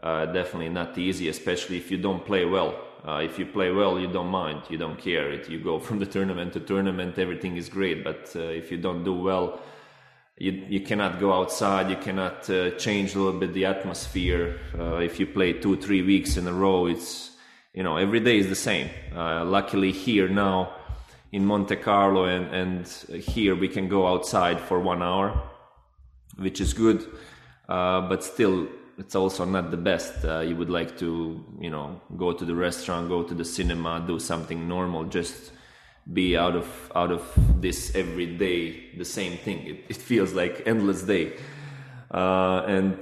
[0.02, 2.89] uh, definitely not easy, especially if you don't play well.
[3.06, 5.30] Uh, if you play well, you don't mind, you don't care.
[5.30, 8.04] It, you go from the tournament to tournament, everything is great.
[8.04, 9.60] But uh, if you don't do well,
[10.36, 11.90] you you cannot go outside.
[11.90, 14.58] You cannot uh, change a little bit the atmosphere.
[14.78, 17.30] Uh, if you play two three weeks in a row, it's
[17.74, 18.90] you know every day is the same.
[19.14, 20.74] Uh, luckily here now
[21.32, 22.86] in Monte Carlo and and
[23.22, 25.40] here we can go outside for one hour,
[26.36, 27.06] which is good.
[27.68, 28.66] Uh, but still
[29.00, 30.24] it's also not the best.
[30.24, 34.04] Uh, you would like to, you know, go to the restaurant, go to the cinema,
[34.06, 35.52] do something normal, just
[36.12, 37.22] be out of out of
[37.60, 39.66] this every day the same thing.
[39.66, 41.32] It, it feels like endless day,
[42.12, 42.98] uh, and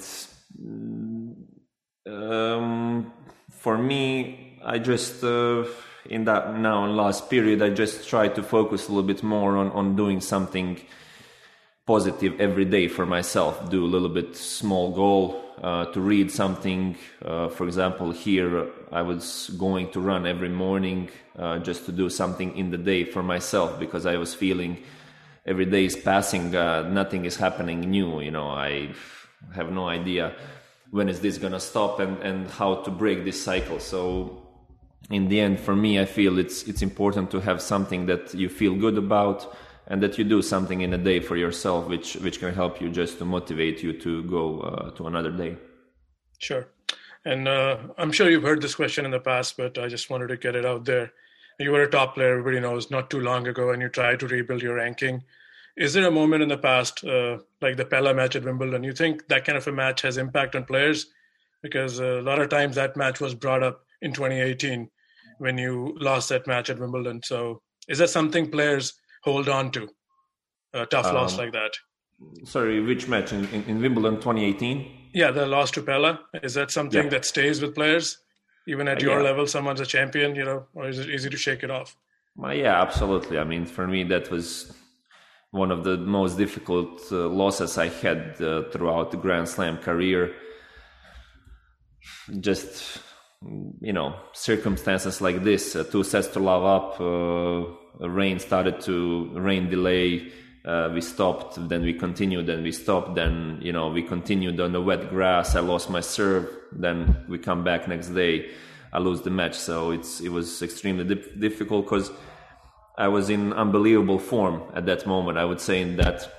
[2.07, 3.13] um,
[3.51, 5.65] for me, I just uh,
[6.09, 9.57] in that now in last period, I just try to focus a little bit more
[9.57, 10.81] on on doing something
[11.87, 13.69] positive every day for myself.
[13.69, 16.97] Do a little bit small goal uh, to read something.
[17.25, 22.09] Uh, for example, here I was going to run every morning uh, just to do
[22.11, 24.83] something in the day for myself because I was feeling
[25.47, 28.21] every day is passing, uh, nothing is happening new.
[28.21, 28.91] You know, I
[29.55, 30.35] have no idea
[30.91, 33.81] when is this gonna stop and, and how to break this cycle.
[33.81, 34.43] So
[35.11, 38.49] in the end, for me, I feel it's it's important to have something that you
[38.49, 39.55] feel good about
[39.89, 42.89] and that you do something in a day for yourself, which which can help you
[42.91, 45.57] just to motivate you to go uh, to another day.
[46.39, 46.69] Sure,
[47.25, 50.29] and uh, I'm sure you've heard this question in the past, but I just wanted
[50.29, 51.13] to get it out there.
[51.59, 54.29] You were a top player, everybody knows, not too long ago, and you tried to
[54.29, 55.25] rebuild your ranking.
[55.77, 58.93] Is there a moment in the past, uh, like the Pella match at Wimbledon, you
[58.93, 61.07] think that kind of a match has impact on players?
[61.63, 64.89] Because a lot of times that match was brought up in 2018
[65.39, 67.23] when you lost that match at Wimbledon.
[67.25, 69.89] So is that something players hold on to
[70.73, 71.73] a tough um, loss like that.
[72.45, 75.11] Sorry, which match in, in, in, Wimbledon 2018?
[75.15, 76.21] Yeah, the loss to Pella.
[76.43, 77.11] Is that something yeah.
[77.11, 78.19] that stays with players?
[78.67, 79.29] Even at uh, your yeah.
[79.29, 81.97] level, someone's a champion, you know, or is it easy to shake it off?
[82.37, 83.39] Well, yeah, absolutely.
[83.39, 84.73] I mean, for me, that was
[85.51, 90.35] one of the most difficult uh, losses I had uh, throughout the Grand Slam career.
[92.41, 93.01] Just,
[93.81, 99.31] you know, circumstances like this, uh, two sets to love up uh, rain started to
[99.35, 100.31] rain delay
[100.65, 104.73] uh, we stopped then we continued then we stopped then you know we continued on
[104.73, 105.57] the wet grass.
[105.57, 108.51] I lost my serve then we come back next day.
[108.93, 109.55] I lose the match.
[109.55, 112.11] So it's it was extremely dip- difficult because
[112.99, 115.39] i was in unbelievable form at that moment.
[115.39, 116.31] I would say in that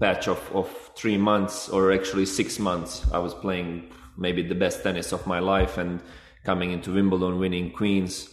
[0.00, 4.82] patch of, of three months or actually six months i was playing maybe the best
[4.82, 6.00] tennis of my life and
[6.44, 8.28] coming into wimbledon winning queens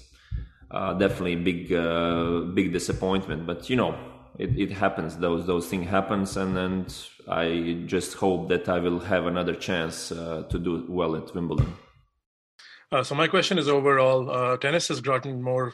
[0.71, 3.45] uh, definitely big uh, big disappointment.
[3.45, 3.97] But you know,
[4.37, 5.17] it, it happens.
[5.17, 6.95] Those those things happens, and and
[7.27, 11.73] I just hope that I will have another chance uh, to do well at Wimbledon.
[12.91, 15.73] Uh, so my question is overall, uh, tennis has gotten more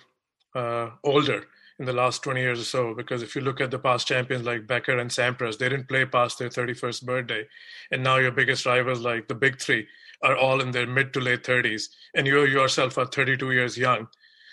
[0.55, 1.45] uh, older
[1.77, 4.45] in the last 20 years or so because if you look at the past champions
[4.45, 7.47] like Becker and Sampras, they didn't play past their 31st birthday.
[7.91, 9.87] And now your biggest rivals like the big three
[10.23, 11.89] are all in their mid to late 30s.
[12.13, 14.07] And you yourself are 32 years young.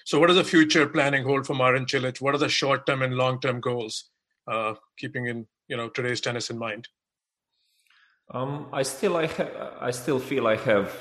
[0.08, 2.22] So, what does the future planning hold for Marin Cilic?
[2.22, 4.04] What are the short term and long term goals,
[4.50, 6.88] uh, keeping in you know today's tennis in mind?
[8.30, 10.96] Um, I still I ha- I still feel I have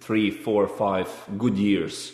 [0.00, 2.12] three, four, five good years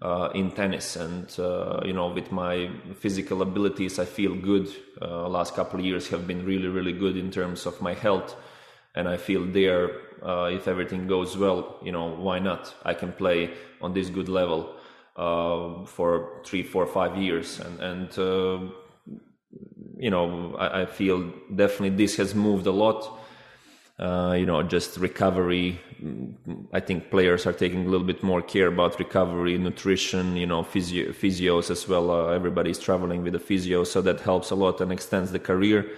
[0.00, 2.70] uh, in tennis, and uh, you know with my
[3.00, 4.68] physical abilities, I feel good.
[5.00, 8.36] Uh, last couple of years have been really, really good in terms of my health,
[8.94, 9.90] and I feel there.
[10.22, 12.72] Uh, if everything goes well, you know why not?
[12.84, 14.76] I can play on this good level
[15.16, 18.58] uh, for three, four, five years, and and uh,
[19.96, 23.18] you know I, I, feel definitely this has moved a lot.
[23.98, 25.78] Uh, you know, just recovery.
[26.72, 30.34] I think players are taking a little bit more care about recovery, nutrition.
[30.36, 32.10] You know, physio, physios as well.
[32.10, 35.90] Uh, everybody's traveling with a physio, so that helps a lot and extends the career.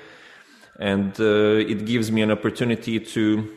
[0.81, 3.57] And uh, it gives me an opportunity to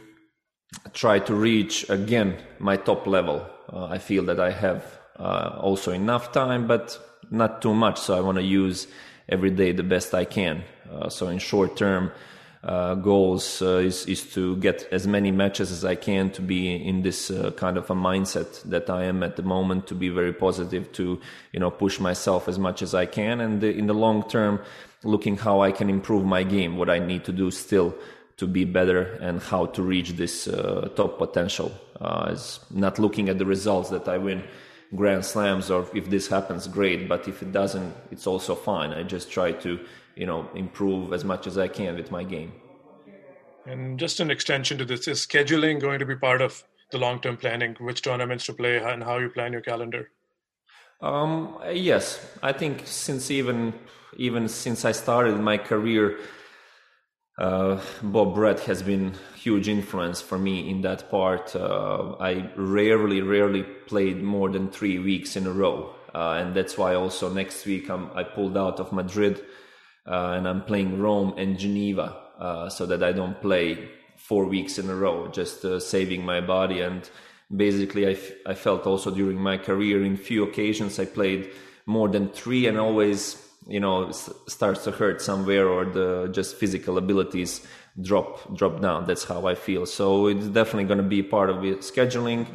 [0.93, 3.45] try to reach again my top level.
[3.74, 4.84] Uh, I feel that I have
[5.20, 6.99] uh, also enough time, but
[7.32, 7.99] not too much.
[7.99, 8.88] So I want to use
[9.30, 10.63] every day the best I can.
[10.91, 12.11] Uh, so in short term,
[12.63, 16.76] uh, goals uh, is is to get as many matches as I can to be
[16.76, 20.09] in this uh, kind of a mindset that I am at the moment to be
[20.09, 21.22] very positive to
[21.53, 24.59] you know push myself as much as I can and in the long term
[25.03, 27.95] looking how I can improve my game what I need to do still
[28.38, 33.38] to be better and how to reach this uh, top potential as not looking at
[33.38, 34.43] the results that I win
[34.95, 38.91] grand slams or if this happens great but if it doesn't it's also fine.
[38.91, 39.79] I just try to
[40.15, 42.53] you know improve as much as i can with my game.
[43.65, 47.38] And just an extension to this is scheduling going to be part of the long-term
[47.38, 47.75] planning?
[47.79, 50.09] Which tournaments to play and how you plan your calendar?
[51.01, 52.25] Um, yes.
[52.41, 53.73] I think since even
[54.17, 56.17] even since i started my career
[57.38, 61.55] uh, Bob Brett has been huge influence for me in that part.
[61.55, 66.77] Uh, I rarely, rarely played more than three weeks in a row, uh, and that's
[66.77, 69.43] why also next week I'm, i pulled out of Madrid
[70.07, 74.79] uh, and I'm playing Rome and Geneva, uh, so that I don't play four weeks
[74.79, 76.81] in a row, just uh, saving my body.
[76.81, 77.07] And
[77.55, 81.51] basically, I, f- I felt also during my career in few occasions I played
[81.85, 86.97] more than three and always you know starts to hurt somewhere or the just physical
[86.97, 87.65] abilities
[88.01, 89.05] drop drop down.
[89.05, 89.86] That's how i feel.
[89.86, 92.47] So it's definitely going to be part of the scheduling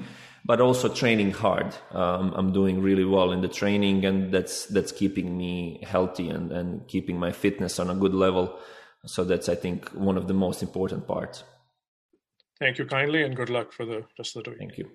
[0.45, 1.75] but also training hard.
[1.93, 6.51] Um, i'm doing really well in the training and that's that's keeping me healthy and
[6.53, 8.59] and keeping my fitness on a good level.
[9.07, 11.45] So that's i think one of the most important parts.
[12.59, 14.59] Thank you kindly and good luck for the rest of the week.
[14.59, 14.91] Thank you